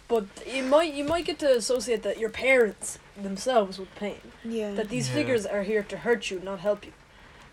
But 0.07 0.25
you 0.47 0.63
might 0.63 0.95
you 0.95 1.05
might 1.05 1.25
get 1.25 1.39
to 1.41 1.57
associate 1.57 2.03
that 2.03 2.19
your 2.19 2.31
parents 2.31 2.99
themselves 3.21 3.79
with 3.79 3.95
pain. 3.97 4.21
Yeah. 4.45 4.73
That 4.75 4.89
these 4.89 5.09
Yeah. 5.09 5.15
figures 5.15 5.47
are 5.47 5.63
here 5.63 5.83
to 5.83 5.99
hurt 5.99 6.31
you, 6.31 6.41
not 6.41 6.61
help 6.61 6.87
you. 6.87 6.93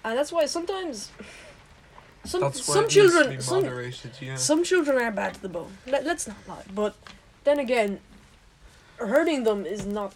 And 0.03 0.17
that's 0.17 0.31
why 0.31 0.45
sometimes 0.45 1.11
some 2.23 2.41
that's 2.41 2.67
why 2.67 2.75
some 2.75 2.83
it 2.85 2.87
needs 2.87 2.93
to 2.93 2.99
children 3.01 3.35
be 3.35 3.41
some. 3.41 4.21
Yeah. 4.21 4.35
some 4.35 4.63
children 4.63 5.01
are 5.01 5.11
bad 5.11 5.33
to 5.35 5.41
the 5.41 5.49
bone. 5.49 5.77
Let, 5.85 6.05
let's 6.05 6.27
not 6.27 6.37
lie. 6.47 6.63
But 6.73 6.95
then 7.43 7.59
again, 7.59 7.99
hurting 8.97 9.43
them 9.43 9.65
is 9.65 9.85
not 9.85 10.13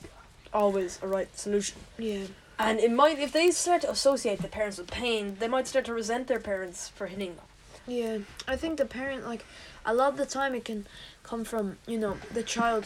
always 0.54 1.00
a 1.02 1.08
right 1.08 1.38
solution. 1.38 1.78
yeah. 1.98 2.26
And 2.62 2.78
it 2.82 2.92
might, 2.92 3.18
if 3.20 3.32
they 3.32 3.52
start 3.52 3.84
to 3.84 3.90
associate 3.90 4.42
the 4.42 4.50
parents 4.50 4.78
with 4.78 4.92
pain, 4.92 5.38
they 5.40 5.48
might 5.48 5.66
start 5.66 5.86
to 5.86 5.94
resent 5.94 6.28
their 6.28 6.42
parents 6.42 6.90
for 6.90 7.08
hitting 7.08 7.36
them. 7.36 7.46
Yeah, 7.88 8.18
I 8.50 8.58
think 8.58 8.78
the 8.78 8.86
parent 8.86 9.26
like 9.26 9.46
a 9.86 9.94
lot 9.94 10.12
of 10.12 10.18
the 10.18 10.26
time 10.26 10.54
it 10.54 10.66
can 10.66 10.86
come 11.24 11.44
from 11.46 11.78
you 11.88 11.98
know 11.98 12.18
the 12.34 12.44
child 12.44 12.86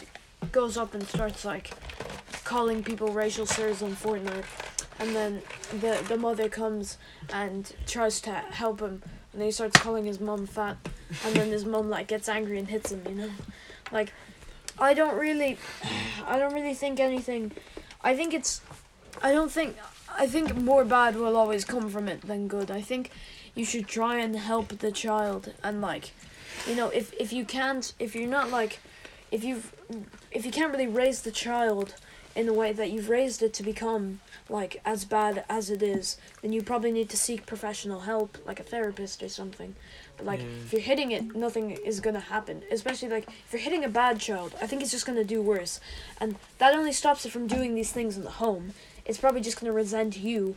goes 0.52 0.76
up 0.78 0.94
and 0.94 1.06
starts 1.06 1.44
like 1.44 1.72
calling 2.44 2.82
people 2.82 3.08
racial 3.08 3.46
slurs 3.46 3.82
on 3.82 3.96
Fortnite, 3.96 4.44
and 5.00 5.14
then 5.14 5.42
the 5.72 6.02
the 6.08 6.16
mother 6.16 6.48
comes 6.48 6.96
and 7.32 7.74
tries 7.86 8.20
to 8.22 8.30
help 8.30 8.80
him, 8.80 9.02
and 9.32 9.40
then 9.40 9.46
he 9.46 9.50
starts 9.50 9.78
calling 9.80 10.04
his 10.06 10.20
mom 10.20 10.46
fat, 10.46 10.76
and 11.26 11.34
then 11.34 11.48
his 11.50 11.64
mom, 11.64 11.90
like 11.90 12.06
gets 12.06 12.28
angry 12.28 12.58
and 12.58 12.68
hits 12.68 12.92
him. 12.92 13.02
You 13.08 13.14
know, 13.14 13.30
like 13.92 14.12
I 14.78 14.94
don't 14.94 15.18
really, 15.18 15.58
I 16.26 16.38
don't 16.38 16.54
really 16.54 16.74
think 16.74 17.00
anything. 17.00 17.52
I 18.02 18.14
think 18.16 18.34
it's, 18.34 18.60
I 19.22 19.32
don't 19.32 19.50
think. 19.50 19.76
I 20.16 20.28
think 20.28 20.54
more 20.54 20.84
bad 20.84 21.16
will 21.16 21.36
always 21.36 21.64
come 21.64 21.88
from 21.90 22.06
it 22.06 22.20
than 22.22 22.46
good. 22.46 22.70
I 22.70 22.80
think 22.80 23.10
you 23.54 23.64
should 23.64 23.86
try 23.86 24.18
and 24.18 24.36
help 24.36 24.68
the 24.78 24.92
child 24.92 25.52
and 25.62 25.80
like 25.80 26.10
you 26.66 26.74
know 26.74 26.88
if 26.88 27.12
if 27.14 27.32
you 27.32 27.44
can't 27.44 27.94
if 27.98 28.14
you're 28.14 28.28
not 28.28 28.50
like 28.50 28.80
if 29.30 29.44
you've 29.44 29.74
if 30.30 30.44
you 30.44 30.52
can't 30.52 30.72
really 30.72 30.86
raise 30.86 31.22
the 31.22 31.30
child 31.30 31.94
in 32.34 32.46
the 32.46 32.52
way 32.52 32.72
that 32.72 32.90
you've 32.90 33.08
raised 33.08 33.42
it 33.42 33.52
to 33.54 33.62
become 33.62 34.20
like 34.48 34.80
as 34.84 35.04
bad 35.04 35.44
as 35.48 35.70
it 35.70 35.82
is 35.82 36.16
then 36.42 36.52
you 36.52 36.62
probably 36.62 36.90
need 36.90 37.08
to 37.08 37.16
seek 37.16 37.46
professional 37.46 38.00
help 38.00 38.38
like 38.44 38.58
a 38.58 38.64
therapist 38.64 39.22
or 39.22 39.28
something 39.28 39.74
like 40.22 40.40
Yeah. 40.40 40.46
if 40.64 40.72
you're 40.72 40.80
hitting 40.82 41.10
it 41.12 41.34
nothing 41.34 41.70
is 41.72 42.00
going 42.00 42.14
to 42.14 42.20
happen 42.20 42.62
especially 42.70 43.08
like 43.08 43.26
if 43.28 43.52
you're 43.52 43.60
hitting 43.62 43.84
a 43.84 43.88
bad 43.88 44.20
child 44.20 44.54
i 44.62 44.66
think 44.66 44.80
it's 44.82 44.90
just 44.90 45.06
going 45.06 45.18
to 45.18 45.24
do 45.24 45.42
worse 45.42 45.80
and 46.20 46.36
that 46.58 46.74
only 46.74 46.92
stops 46.92 47.26
it 47.26 47.30
from 47.32 47.46
doing 47.46 47.74
these 47.74 47.90
things 47.92 48.16
in 48.16 48.24
the 48.24 48.30
home 48.30 48.74
it's 49.04 49.18
probably 49.18 49.40
just 49.40 49.60
going 49.60 49.66
to 49.70 49.72
resent 49.76 50.16
you 50.18 50.56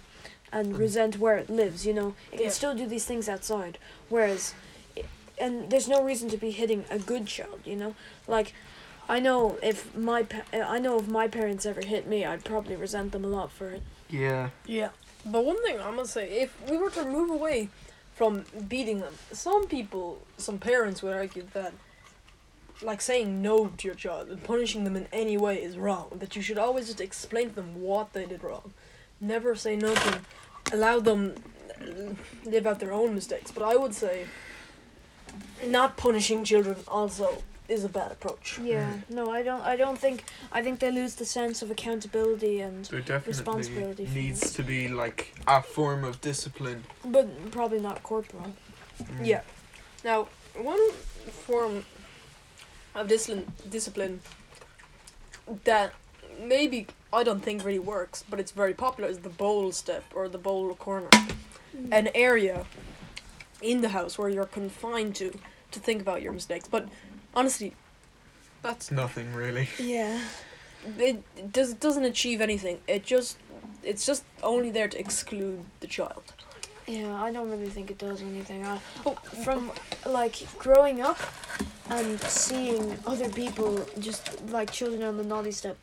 and 0.52 0.78
resent 0.78 1.18
where 1.20 1.38
it 1.38 1.50
lives 1.50 1.86
you 1.88 1.94
know 1.94 2.14
it 2.32 2.36
can 2.38 2.46
Yeah. 2.46 2.50
still 2.52 2.76
do 2.76 2.86
these 2.88 3.06
things 3.06 3.28
outside 3.28 3.78
whereas 4.10 4.54
i- 4.96 5.04
and 5.40 5.70
there's 5.72 5.88
no 5.88 6.04
reason 6.04 6.30
to 6.30 6.38
be 6.38 6.52
hitting 6.52 6.86
a 6.90 7.00
good 7.00 7.26
child 7.26 7.60
you 7.66 7.76
know 7.76 7.96
like 8.28 8.54
i 9.10 9.20
know 9.20 9.58
if 9.64 9.96
my 9.96 10.24
pa- 10.24 10.46
uh, 10.54 10.60
i 10.60 10.78
know 10.80 11.00
if 11.00 11.08
my 11.08 11.28
parents 11.28 11.66
ever 11.66 11.82
hit 11.82 12.08
me 12.08 12.24
i'd 12.26 12.44
probably 12.46 12.76
resent 12.76 13.12
them 13.12 13.26
a 13.26 13.28
lot 13.28 13.52
for 13.52 13.70
it 13.70 13.82
yeah. 14.10 14.52
Yeah. 14.66 14.90
But 15.26 15.44
one 15.44 15.62
thing 15.64 15.82
I 15.82 15.92
must 15.92 16.14
say, 16.14 16.40
if 16.44 16.56
we 16.70 16.78
were 16.78 16.90
to 16.92 17.04
move 17.04 17.30
away 17.30 17.68
from 18.18 18.44
beating 18.68 19.00
them, 19.00 19.14
some 19.32 19.68
people, 19.68 20.26
some 20.38 20.58
parents 20.58 21.04
would 21.04 21.14
argue 21.14 21.46
that, 21.54 21.72
like 22.82 23.00
saying 23.00 23.44
no 23.44 23.68
to 23.68 23.88
your 23.88 23.94
child 23.94 24.30
and 24.30 24.44
punishing 24.44 24.84
them 24.86 24.96
in 24.96 25.08
any 25.14 25.38
way 25.38 25.62
is 25.62 25.78
wrong. 25.78 26.08
That 26.16 26.36
you 26.36 26.42
should 26.42 26.58
always 26.58 26.88
just 26.88 27.00
explain 27.00 27.50
to 27.50 27.56
them 27.56 27.80
what 27.80 28.14
they 28.14 28.26
did 28.26 28.44
wrong. 28.44 28.74
Never 29.22 29.54
say 29.54 29.76
no 29.76 29.94
to 29.94 30.10
them. 30.10 30.26
Allow 30.74 31.00
them 31.00 31.36
uh, 31.80 32.16
live 32.50 32.66
out 32.66 32.80
their 32.80 32.92
own 32.92 33.14
mistakes. 33.14 33.52
But 33.52 33.62
I 33.62 33.76
would 33.76 33.94
say, 33.94 34.26
not 35.68 35.96
punishing 35.96 36.44
children 36.44 36.78
also 36.88 37.44
is 37.68 37.84
a 37.84 37.90
bad 37.90 38.12
approach. 38.12 38.60
yeah 38.64 38.94
no 39.10 39.30
i 39.30 39.42
don't 39.44 39.62
i 39.62 39.76
don't 39.76 39.98
think 40.00 40.24
i 40.52 40.62
think 40.64 40.80
they 40.80 40.92
lose 40.92 41.16
the 41.16 41.26
sense 41.26 41.62
of 41.62 41.70
accountability 41.70 42.62
and 42.62 42.86
There 42.86 43.00
definitely 43.02 43.32
Responsibility 43.32 44.06
for 44.06 44.14
needs 44.16 44.42
it. 44.52 44.56
to 44.56 44.64
be 44.64 44.88
like 44.88 45.34
a 45.48 45.62
form 45.62 46.04
of 46.04 46.22
discipline. 46.22 46.84
but 47.06 47.28
probably 47.52 47.80
not 47.80 48.04
corporal 48.04 48.54
Mm. 49.00 49.28
Yeah. 49.28 49.42
Now, 50.04 50.28
one 50.56 50.92
form 51.46 51.86
of 52.96 53.08
discipline, 53.08 53.46
discipline 53.70 54.22
that 55.66 55.94
maybe 56.42 56.88
I 57.14 57.24
don't 57.24 57.42
think 57.42 57.64
really 57.64 57.78
works, 57.78 58.24
but 58.28 58.40
it's 58.40 58.52
very 58.52 58.74
popular 58.74 59.08
is 59.08 59.20
the 59.20 59.30
bowl 59.30 59.72
step 59.72 60.04
or 60.16 60.28
the 60.28 60.40
bowl 60.40 60.74
corner. 60.76 61.10
An 61.92 62.10
area 62.16 62.66
in 63.62 63.82
the 63.82 63.90
house 63.90 64.18
where 64.18 64.30
you're 64.30 64.46
confined 64.62 65.16
to 65.18 65.32
to 65.74 65.80
think 65.80 66.02
about 66.02 66.24
your 66.24 66.34
mistakes. 66.34 66.68
But 66.68 66.88
honestly, 67.38 67.72
that's 68.64 68.92
nothing 68.92 69.34
really. 69.34 69.70
yeah 69.80 70.20
it 70.98 71.52
does 71.52 71.74
doesn't 71.74 72.04
achieve 72.06 72.42
anything. 72.42 72.80
It 72.88 73.06
just 73.06 73.38
it's 73.84 74.06
just 74.06 74.24
only 74.44 74.70
there 74.72 74.88
to 74.88 75.00
exclude 75.00 75.64
the 75.80 75.88
child. 75.88 76.24
Yeah, 76.88 77.22
I 77.22 77.32
don't 77.32 77.50
really 77.50 77.70
think 77.70 77.92
it 77.92 77.98
does 77.98 78.22
anything. 78.22 78.66
I, 78.66 78.80
oh, 79.06 79.16
from 79.44 79.72
like 80.06 80.36
growing 80.58 81.02
up 81.02 81.20
and 81.90 82.20
seeing 82.22 82.98
other 83.06 83.30
people 83.30 83.86
just 84.00 84.42
like 84.50 84.72
children 84.72 85.04
on 85.04 85.18
the 85.18 85.24
naughty 85.24 85.52
step, 85.52 85.78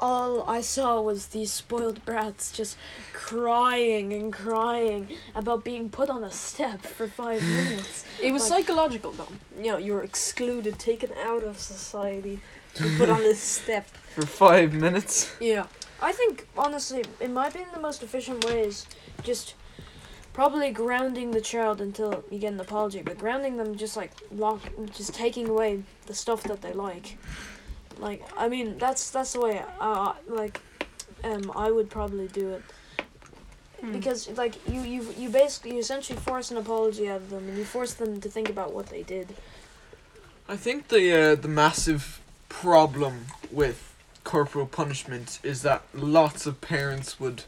all 0.00 0.42
I 0.48 0.60
saw 0.60 1.00
was 1.00 1.26
these 1.26 1.52
spoiled 1.52 2.04
brats 2.04 2.52
just 2.52 2.76
crying 3.12 4.12
and 4.12 4.32
crying 4.32 5.08
about 5.34 5.64
being 5.64 5.88
put 5.88 6.10
on 6.10 6.24
a 6.24 6.30
step 6.30 6.80
for 6.82 7.06
five 7.06 7.42
minutes. 7.60 8.04
It 8.22 8.32
was 8.32 8.42
Like- 8.50 8.66
psychological 8.66 9.12
though. 9.12 9.28
You 9.58 9.72
know, 9.72 9.78
you 9.78 9.92
were 9.94 10.02
excluded, 10.02 10.78
taken 10.78 11.10
out 11.24 11.42
of 11.44 11.58
society, 11.58 12.40
and 12.78 12.98
put 12.98 13.08
on 13.08 13.18
this 13.20 13.40
step. 13.40 13.86
For 14.14 14.26
five 14.26 14.72
minutes. 14.72 15.32
Yeah. 15.40 15.66
I 16.00 16.12
think 16.12 16.46
honestly, 16.56 17.04
in 17.20 17.32
my 17.34 17.48
opinion, 17.48 17.70
the 17.74 17.80
most 17.80 18.02
efficient 18.02 18.44
way 18.44 18.60
is 18.62 18.86
just 19.24 19.54
probably 20.32 20.70
grounding 20.70 21.30
the 21.32 21.40
child 21.40 21.80
until 21.80 22.24
you 22.30 22.38
get 22.38 22.52
an 22.52 22.60
apology, 22.60 23.02
but 23.02 23.18
grounding 23.18 23.56
them 23.56 23.76
just 23.76 23.96
like 23.96 24.12
lock, 24.32 24.60
just 24.92 25.14
taking 25.14 25.48
away 25.48 25.82
the 26.06 26.14
stuff 26.14 26.42
that 26.44 26.62
they 26.62 26.72
like. 26.72 27.16
Like 27.98 28.22
I 28.36 28.48
mean, 28.48 28.78
that's 28.78 29.10
that's 29.10 29.32
the 29.32 29.40
way 29.40 29.62
uh, 29.80 30.14
like 30.28 30.60
um 31.22 31.52
I 31.54 31.70
would 31.70 31.90
probably 31.90 32.28
do 32.28 32.50
it. 32.50 32.62
Hmm. 33.80 33.92
Because 33.92 34.28
like 34.36 34.54
you 34.68 34.80
you 34.82 35.06
you 35.18 35.28
basically 35.30 35.72
you 35.74 35.78
essentially 35.80 36.18
force 36.18 36.50
an 36.50 36.56
apology 36.56 37.08
out 37.08 37.16
of 37.16 37.30
them 37.30 37.48
and 37.48 37.56
you 37.58 37.64
force 37.64 37.94
them 37.94 38.20
to 38.20 38.28
think 38.28 38.48
about 38.48 38.72
what 38.72 38.86
they 38.86 39.02
did. 39.02 39.34
I 40.48 40.56
think 40.56 40.88
the 40.88 41.12
uh, 41.12 41.34
the 41.34 41.48
massive 41.48 42.20
problem 42.48 43.26
with 43.50 43.94
corporal 44.24 44.66
punishment 44.66 45.38
is 45.42 45.62
that 45.62 45.82
lots 45.92 46.46
of 46.46 46.60
parents 46.60 47.20
would 47.20 47.44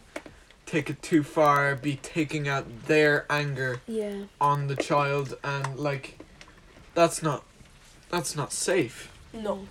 take 0.67 0.91
it 0.91 1.01
too 1.01 1.23
far, 1.23 1.75
be 1.77 1.97
taking 1.97 2.49
out 2.49 2.87
their 2.87 3.25
anger 3.31 3.81
Yeah. 3.87 4.25
on 4.41 4.67
the 4.67 4.77
child, 4.77 5.37
and 5.45 5.79
like 5.79 6.19
that's 6.95 7.23
not 7.23 7.45
that's 8.11 8.35
not 8.37 8.53
safe. 8.53 9.11
No. 9.33 9.67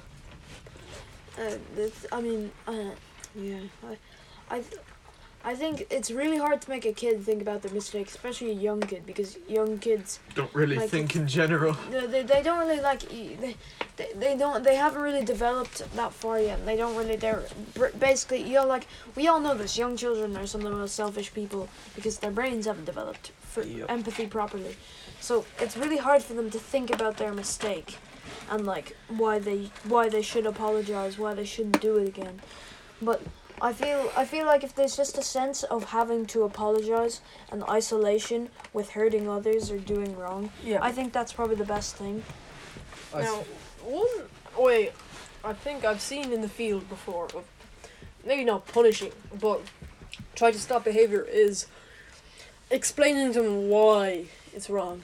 Uh, 1.38 1.56
I 2.12 2.22
mean, 2.22 2.52
uh, 2.68 2.92
yeah, 3.36 3.60
I, 3.84 3.98
I, 4.50 4.60
th- 4.62 4.82
I 5.44 5.54
think 5.54 5.86
it's 5.90 6.10
really 6.10 6.38
hard 6.38 6.62
to 6.62 6.70
make 6.70 6.86
a 6.86 6.94
kid 6.94 7.24
think 7.24 7.42
about 7.42 7.62
their 7.62 7.72
mistakes, 7.74 8.16
especially 8.16 8.52
a 8.52 8.54
young 8.54 8.82
kid, 8.82 9.06
because 9.06 9.38
young 9.48 9.78
kids 9.80 10.20
Don't 10.34 10.54
really 10.56 10.78
Like- 10.78 10.90
think 10.90 11.16
in 11.16 11.28
general. 11.28 11.76
they, 11.92 12.08
they, 12.08 12.24
they 12.24 12.42
don't 12.42 12.60
really 12.60 12.82
like 12.82 13.02
they, 13.10 13.56
they, 13.98 14.08
they 14.16 14.36
don't 14.38 14.64
they 14.64 14.76
haven't 14.76 15.02
really 15.02 15.24
developed 15.24 15.84
that 15.96 16.14
far 16.14 16.40
yet. 16.40 16.66
They 16.66 16.76
don't 16.78 16.96
really 16.96 17.16
they're 17.16 17.44
basically 18.00 18.42
you 18.44 18.56
know 18.56 18.66
like 18.66 18.88
we 19.16 19.28
all 19.28 19.40
know 19.40 19.56
this. 19.56 19.78
Young 19.78 19.96
children 19.98 20.36
are 20.38 20.48
some 20.48 20.66
of 20.66 20.72
the 20.72 20.78
most 20.78 20.96
selfish 20.96 21.34
people 21.34 21.70
because 21.96 22.20
their 22.20 22.32
brains 22.32 22.66
haven't 22.66 22.86
developed 22.86 23.32
for 23.42 23.62
Yep. 23.64 23.90
empathy 23.90 24.28
properly. 24.28 24.76
So 25.22 25.46
it's 25.60 25.78
really 25.78 25.98
hard 25.98 26.24
for 26.24 26.34
them 26.34 26.50
to 26.52 26.60
think 26.60 26.90
about 26.92 27.18
their 27.18 27.34
mistake 27.34 27.98
and 28.50 28.66
like 28.66 28.96
why 29.08 29.40
they 29.40 29.70
why 29.86 30.10
they 30.10 30.22
should 30.22 30.46
apologize, 30.46 31.18
why 31.18 31.34
they 31.34 31.46
shouldn't 31.46 31.82
do 31.82 31.98
it 31.98 32.08
again. 32.08 32.42
But 33.02 33.22
I 33.62 33.74
feel 33.74 34.12
I 34.16 34.26
feel 34.26 34.46
like 34.46 34.64
if 34.64 34.76
there's 34.76 34.96
just 34.98 35.18
a 35.18 35.22
sense 35.24 35.64
of 35.64 35.86
having 35.86 36.26
to 36.28 36.44
apologize 36.44 37.22
and 37.52 37.64
isolation 37.64 38.50
with 38.74 38.92
hurting 38.92 39.30
others 39.30 39.72
or 39.72 39.78
doing 39.80 40.16
wrong, 40.18 40.52
Yeah. 40.64 40.80
I 40.82 40.92
think 40.92 41.14
that's 41.14 41.34
probably 41.34 41.56
the 41.56 41.66
best 41.66 41.96
thing. 41.96 42.24
I 43.14 43.22
s- 43.22 43.26
Now, 43.26 43.44
one 43.86 44.08
way 44.66 44.92
I 45.44 45.54
think 45.54 45.86
I've 45.86 46.02
seen 46.02 46.32
in 46.32 46.42
the 46.42 46.50
field 46.50 46.90
before 46.90 47.26
of 47.34 47.46
maybe 48.26 48.44
not 48.44 48.68
punishing, 48.68 49.12
but 49.40 49.62
try 50.36 50.52
to 50.52 50.60
stop 50.60 50.84
behavior 50.84 51.22
is 51.24 51.68
explaining 52.70 53.32
to 53.34 53.42
them 53.42 53.70
why 53.70 54.26
it's 54.54 54.70
wrong 54.70 55.04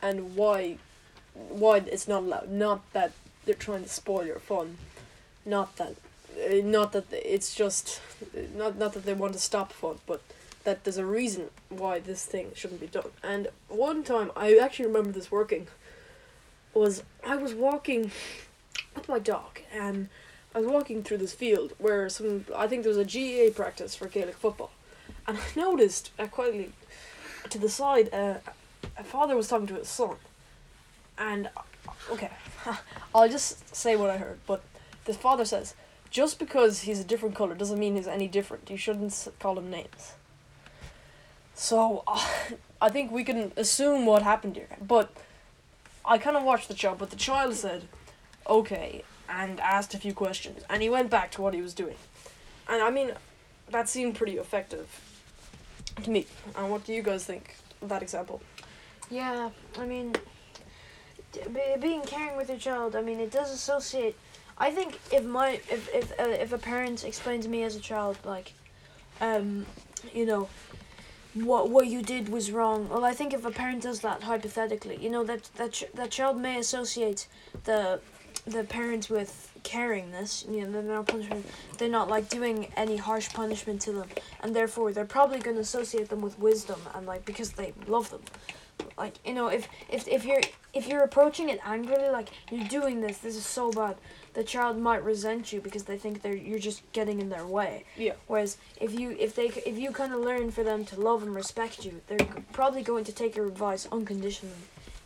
and 0.00 0.36
why 0.36 0.78
why 1.48 1.78
it's 1.78 2.08
not 2.08 2.22
allowed. 2.22 2.50
Not 2.50 2.80
that 2.92 3.12
they're 3.44 3.54
trying 3.54 3.84
to 3.84 3.88
spoil 3.88 4.26
your 4.26 4.38
fun, 4.38 4.78
not 5.44 5.76
that 5.76 5.94
uh, 6.38 6.54
not 6.64 6.92
that 6.92 7.06
it's 7.12 7.54
just 7.54 8.00
not 8.54 8.76
not 8.76 8.92
that 8.94 9.04
they 9.04 9.14
want 9.14 9.32
to 9.34 9.38
stop 9.38 9.72
fun, 9.72 9.98
but 10.06 10.22
that 10.64 10.84
there's 10.84 10.98
a 10.98 11.06
reason 11.06 11.50
why 11.70 11.98
this 11.98 12.24
thing 12.26 12.52
shouldn't 12.54 12.80
be 12.80 12.86
done. 12.86 13.10
And 13.22 13.48
one 13.68 14.02
time 14.02 14.30
I 14.36 14.56
actually 14.56 14.86
remember 14.86 15.12
this 15.12 15.30
working 15.30 15.68
was 16.74 17.02
I 17.26 17.36
was 17.36 17.54
walking 17.54 18.10
with 18.94 19.08
my 19.08 19.18
dog 19.18 19.60
and 19.72 20.08
I 20.54 20.58
was 20.58 20.66
walking 20.66 21.02
through 21.02 21.18
this 21.18 21.32
field 21.32 21.72
where 21.78 22.08
some 22.08 22.44
I 22.54 22.66
think 22.66 22.82
there 22.82 22.94
was 22.94 22.98
a 22.98 23.04
GAA 23.04 23.54
practice 23.54 23.94
for 23.94 24.06
Gaelic 24.08 24.36
football, 24.36 24.70
and 25.26 25.38
I 25.38 25.42
noticed 25.56 26.10
uh, 26.18 26.26
quietly 26.26 26.72
to 27.50 27.58
the 27.58 27.68
side 27.68 28.12
uh, 28.12 28.34
a 28.96 29.04
father 29.04 29.36
was 29.36 29.48
talking 29.48 29.66
to 29.68 29.74
his 29.74 29.88
son, 29.88 30.16
and 31.18 31.50
okay, 32.10 32.30
I'll 33.14 33.28
just 33.28 33.74
say 33.74 33.96
what 33.96 34.10
I 34.10 34.18
heard. 34.18 34.38
But 34.46 34.62
the 35.04 35.14
father 35.14 35.44
says, 35.44 35.74
just 36.10 36.38
because 36.38 36.82
he's 36.82 37.00
a 37.00 37.04
different 37.04 37.34
color 37.34 37.54
doesn't 37.54 37.78
mean 37.78 37.96
he's 37.96 38.08
any 38.08 38.28
different. 38.28 38.70
You 38.70 38.76
shouldn't 38.76 39.28
call 39.38 39.58
him 39.58 39.70
names. 39.70 40.14
So 41.54 42.04
uh, 42.06 42.24
I 42.80 42.88
think 42.88 43.10
we 43.10 43.24
can 43.24 43.52
assume 43.56 44.06
what 44.06 44.22
happened 44.22 44.56
here, 44.56 44.76
but 44.80 45.10
I 46.04 46.18
kind 46.18 46.36
of 46.36 46.42
watched 46.42 46.68
the 46.68 46.74
child, 46.74 46.98
but 46.98 47.10
the 47.10 47.16
child 47.16 47.54
said, 47.54 47.88
okay, 48.48 49.02
and 49.28 49.60
asked 49.60 49.92
a 49.92 49.98
few 49.98 50.14
questions, 50.14 50.62
and 50.70 50.80
he 50.80 50.88
went 50.88 51.10
back 51.10 51.30
to 51.32 51.42
what 51.42 51.52
he 51.52 51.60
was 51.60 51.74
doing. 51.74 51.96
And 52.68 52.82
I 52.82 52.90
mean, 52.90 53.12
that 53.70 53.88
seemed 53.88 54.14
pretty 54.14 54.36
effective 54.38 54.88
to 56.02 56.10
me. 56.10 56.26
And 56.56 56.70
what 56.70 56.84
do 56.84 56.92
you 56.92 57.02
guys 57.02 57.24
think 57.24 57.56
of 57.82 57.88
that 57.88 58.02
example? 58.02 58.40
Yeah, 59.10 59.50
I 59.78 59.86
mean, 59.86 60.14
being 61.80 62.02
caring 62.02 62.36
with 62.36 62.48
your 62.48 62.58
child. 62.58 62.96
I 62.96 63.02
mean, 63.02 63.20
it 63.20 63.30
does 63.30 63.50
associate. 63.50 64.16
I 64.56 64.70
think 64.70 64.98
if 65.12 65.24
my 65.24 65.60
if 65.70 65.88
if 65.94 66.12
uh, 66.18 66.24
if 66.28 66.52
a 66.52 66.58
parent 66.58 67.04
explained 67.04 67.44
to 67.44 67.48
me 67.48 67.62
as 67.62 67.76
a 67.76 67.80
child 67.80 68.18
like, 68.24 68.52
um, 69.20 69.66
you 70.12 70.26
know, 70.26 70.48
what 71.34 71.70
what 71.70 71.86
you 71.86 72.02
did 72.02 72.28
was 72.28 72.50
wrong. 72.50 72.88
Well, 72.88 73.04
I 73.04 73.14
think 73.14 73.32
if 73.32 73.44
a 73.44 73.50
parent 73.50 73.82
does 73.82 74.00
that 74.00 74.22
hypothetically, 74.22 74.96
you 74.96 75.10
know 75.10 75.24
that 75.24 75.50
that 75.56 75.72
ch- 75.72 75.92
that 75.94 76.10
child 76.10 76.40
may 76.40 76.58
associate 76.58 77.28
the 77.64 78.00
the 78.46 78.64
parent 78.64 79.10
with 79.10 79.52
caringness. 79.62 80.50
You 80.50 80.62
know, 80.62 80.72
they're 80.72 80.82
not 80.82 81.06
punishment. 81.06 81.46
They're 81.76 81.88
not 81.88 82.08
like 82.08 82.28
doing 82.28 82.72
any 82.76 82.96
harsh 82.96 83.28
punishment 83.32 83.80
to 83.82 83.92
them, 83.92 84.08
and 84.42 84.56
therefore 84.56 84.92
they're 84.92 85.04
probably 85.04 85.38
going 85.38 85.56
to 85.56 85.62
associate 85.62 86.08
them 86.08 86.20
with 86.20 86.38
wisdom 86.38 86.80
and 86.94 87.06
like 87.06 87.24
because 87.24 87.52
they 87.52 87.74
love 87.86 88.10
them 88.10 88.22
like 88.98 89.14
you 89.24 89.32
know 89.34 89.48
if 89.48 89.68
if 89.88 90.06
if 90.08 90.24
you're 90.24 90.40
if 90.74 90.86
you're 90.88 91.02
approaching 91.02 91.48
it 91.48 91.60
angrily 91.64 92.08
like 92.10 92.28
you're 92.50 92.66
doing 92.68 93.00
this 93.00 93.18
this 93.18 93.36
is 93.36 93.46
so 93.46 93.70
bad 93.70 93.96
the 94.34 94.44
child 94.44 94.78
might 94.78 95.02
resent 95.02 95.52
you 95.52 95.60
because 95.60 95.84
they 95.84 95.96
think 95.96 96.22
they're 96.22 96.34
you're 96.36 96.58
just 96.58 96.82
getting 96.92 97.20
in 97.20 97.28
their 97.28 97.46
way 97.46 97.84
Yeah. 97.96 98.12
whereas 98.26 98.56
if 98.80 98.98
you 98.98 99.16
if 99.18 99.34
they 99.34 99.46
if 99.66 99.78
you 99.78 99.90
kind 99.92 100.12
of 100.12 100.20
learn 100.20 100.50
for 100.50 100.62
them 100.64 100.84
to 100.86 101.00
love 101.00 101.22
and 101.22 101.34
respect 101.34 101.84
you 101.84 102.00
they're 102.08 102.26
probably 102.52 102.82
going 102.82 103.04
to 103.04 103.12
take 103.12 103.36
your 103.36 103.46
advice 103.46 103.86
unconditionally 103.90 104.54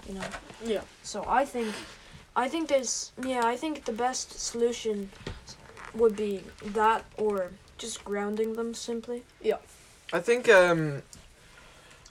you 0.09 0.14
know 0.14 0.24
Yeah. 0.64 0.80
so 1.03 1.24
i 1.28 1.45
think 1.45 1.72
i 2.34 2.49
think 2.49 2.68
there's 2.68 3.12
yeah 3.22 3.45
i 3.47 3.57
think 3.57 3.84
the 3.84 3.93
best 3.93 4.38
solution 4.40 5.11
would 5.95 6.16
be 6.16 6.43
that 6.64 7.05
or 7.18 7.51
just 7.78 8.05
grounding 8.05 8.55
them 8.55 8.74
simply 8.74 9.24
Yeah. 9.43 9.57
I 10.14 10.20
think 10.20 10.47
um, 10.51 11.03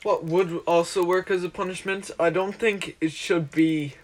what 0.03 0.23
would 0.23 0.61
also 0.65 1.03
work 1.03 1.29
as 1.29 1.43
a 1.43 1.49
punishment. 1.49 2.11
I 2.19 2.29
don't 2.29 2.55
think 2.55 2.97
it 3.01 3.11
should 3.11 3.51
be 3.51 3.95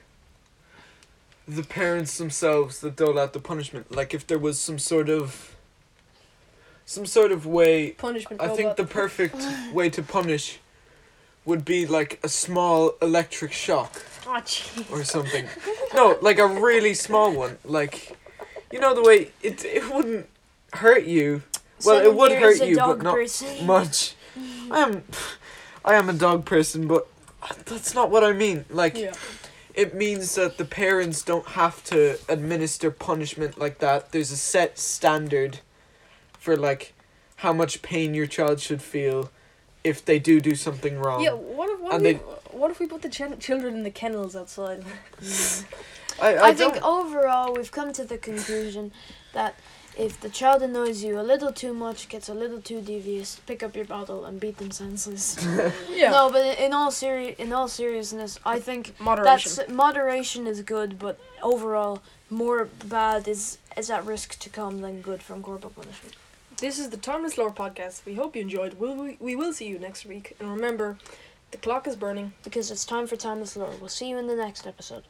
the 1.48 1.64
parents 1.64 2.18
themselves 2.18 2.80
that 2.82 2.96
dole 2.96 3.18
out 3.18 3.34
the 3.34 3.40
punishment. 3.40 3.92
Like 3.92 4.14
if 4.14 4.28
there 4.28 4.40
was 4.40 4.60
some 4.60 4.78
sort 4.80 5.10
of 5.10 5.56
some 6.86 7.06
sort 7.06 7.32
of 7.32 7.46
way. 7.46 7.92
Punishment. 7.92 8.42
I 8.42 8.48
think 8.50 8.76
the 8.78 8.86
perfect 8.86 9.36
way 9.74 9.90
to 9.90 10.02
punish 10.02 10.60
would 11.46 11.64
be 11.66 11.86
like 11.86 12.20
a 12.24 12.30
small 12.30 12.94
electric 13.02 13.52
shock 13.54 14.04
Oh, 14.30 14.44
or 14.92 15.04
something. 15.06 15.46
no, 15.94 16.18
like 16.22 16.38
a 16.38 16.46
really 16.48 16.94
small 16.94 17.32
one. 17.32 17.58
Like, 17.64 18.18
you 18.72 18.80
know 18.80 18.94
the 18.94 19.02
way 19.02 19.32
it 19.42 19.64
it 19.64 19.90
wouldn't 19.94 20.28
hurt 20.74 21.06
you 21.06 21.44
Well, 21.86 22.02
it 22.04 22.14
would 22.14 22.34
hurt 22.34 22.62
you, 22.66 22.76
but 22.76 23.02
not 23.02 23.14
person. 23.16 23.66
much. 23.66 24.16
I 24.70 24.80
am, 24.84 24.92
um, 24.96 25.04
I 25.86 25.96
am 25.96 26.10
a 26.10 26.14
dog 26.14 26.46
person, 26.46 26.88
but 26.88 27.08
that's 27.66 27.94
not 27.94 28.10
what 28.10 28.24
I 28.24 28.34
mean. 28.34 28.66
Like, 28.70 28.98
Yeah. 28.98 29.14
it 29.74 29.94
means 29.94 30.36
that 30.36 30.58
the 30.58 30.66
parents 30.66 31.22
don't 31.22 31.48
have 31.50 31.84
to 31.86 32.20
administer 32.28 32.92
punishment 32.92 33.58
like 33.58 33.80
that. 33.80 34.12
There's 34.12 34.32
a 34.32 34.38
set 34.38 34.78
standard 34.80 35.60
for 36.40 36.56
like 36.58 36.94
how 37.38 37.54
much 37.54 37.82
pain 37.82 38.14
your 38.14 38.26
child 38.28 38.60
should 38.60 38.82
feel 38.82 39.30
if 39.84 40.04
they 40.04 40.20
do 40.20 40.40
do 40.42 40.56
something 40.56 40.98
wrong. 41.00 41.22
Yeah. 41.22 41.34
What 41.34 41.70
if 41.70 41.80
what 41.80 41.94
And 41.94 42.06
if, 42.06 42.18
we, 42.18 42.58
what 42.60 42.72
if 42.72 42.80
we 42.80 42.88
put 42.88 43.02
the 43.04 43.10
ch- 43.10 43.40
children 43.40 43.76
in 43.76 43.84
the 43.84 43.92
kennels 43.92 44.36
outside? 44.36 44.84
I, 46.20 46.34
I, 46.36 46.48
I 46.48 46.54
think 46.56 46.84
overall 46.84 47.54
we've 47.54 47.72
come 47.72 47.94
to 47.94 48.04
the 48.04 48.18
conclusion 48.18 48.92
that 49.34 49.54
if 49.98 50.20
the 50.22 50.30
child 50.30 50.62
annoys 50.62 51.04
you 51.04 51.20
a 51.20 51.22
little 51.34 51.52
too 51.52 51.74
much, 51.74 52.08
gets 52.10 52.30
a 52.30 52.34
little 52.34 52.62
too 52.62 52.82
devious, 52.82 53.40
pick 53.48 53.64
up 53.64 53.76
your 53.76 53.86
bottle 53.86 54.26
and 54.26 54.40
beat 54.40 54.58
them 54.58 54.72
senseless. 54.72 55.36
Yeah. 55.90 56.12
No, 56.12 56.30
but 56.32 56.60
in 56.60 56.74
all 56.74 56.92
seri- 56.92 57.36
in 57.40 57.52
all 57.52 57.68
seriousness, 57.68 58.40
I 58.46 58.60
think 58.60 59.00
Moderation. 59.00 59.52
that's 59.56 59.70
moderation 59.72 60.46
is 60.48 60.62
good, 60.62 61.00
but 61.00 61.20
overall 61.42 62.02
more 62.30 62.70
bad 62.86 63.28
is 63.28 63.58
is 63.76 63.90
at 63.90 64.06
risk 64.06 64.38
to 64.40 64.50
come 64.50 64.82
than 64.82 65.02
good 65.02 65.22
from 65.24 65.42
corporal 65.42 65.74
punishment. 65.76 66.16
This 66.58 66.80
is 66.80 66.90
the 66.90 66.98
Timeless 66.98 67.38
Lore 67.38 67.52
podcast. 67.52 68.06
We 68.06 68.16
hope 68.16 68.36
you 68.36 68.42
enjoyed. 68.42 68.74
We'll, 68.80 68.96
we, 68.96 69.18
we 69.20 69.36
will 69.36 69.54
see 69.54 69.68
you 69.68 69.78
next 69.78 70.06
week. 70.08 70.36
And 70.40 70.50
remember, 70.50 70.98
the 71.52 71.58
clock 71.58 71.88
is 71.88 71.96
burning. 71.96 72.34
Because 72.44 72.72
it's 72.72 72.84
time 72.86 73.06
for 73.06 73.16
timeless 73.16 73.56
lore. 73.56 73.74
We'll 73.80 73.90
see 73.90 74.10
you 74.10 74.18
in 74.18 74.26
the 74.26 74.36
next 74.36 74.66
episode. 74.66 75.04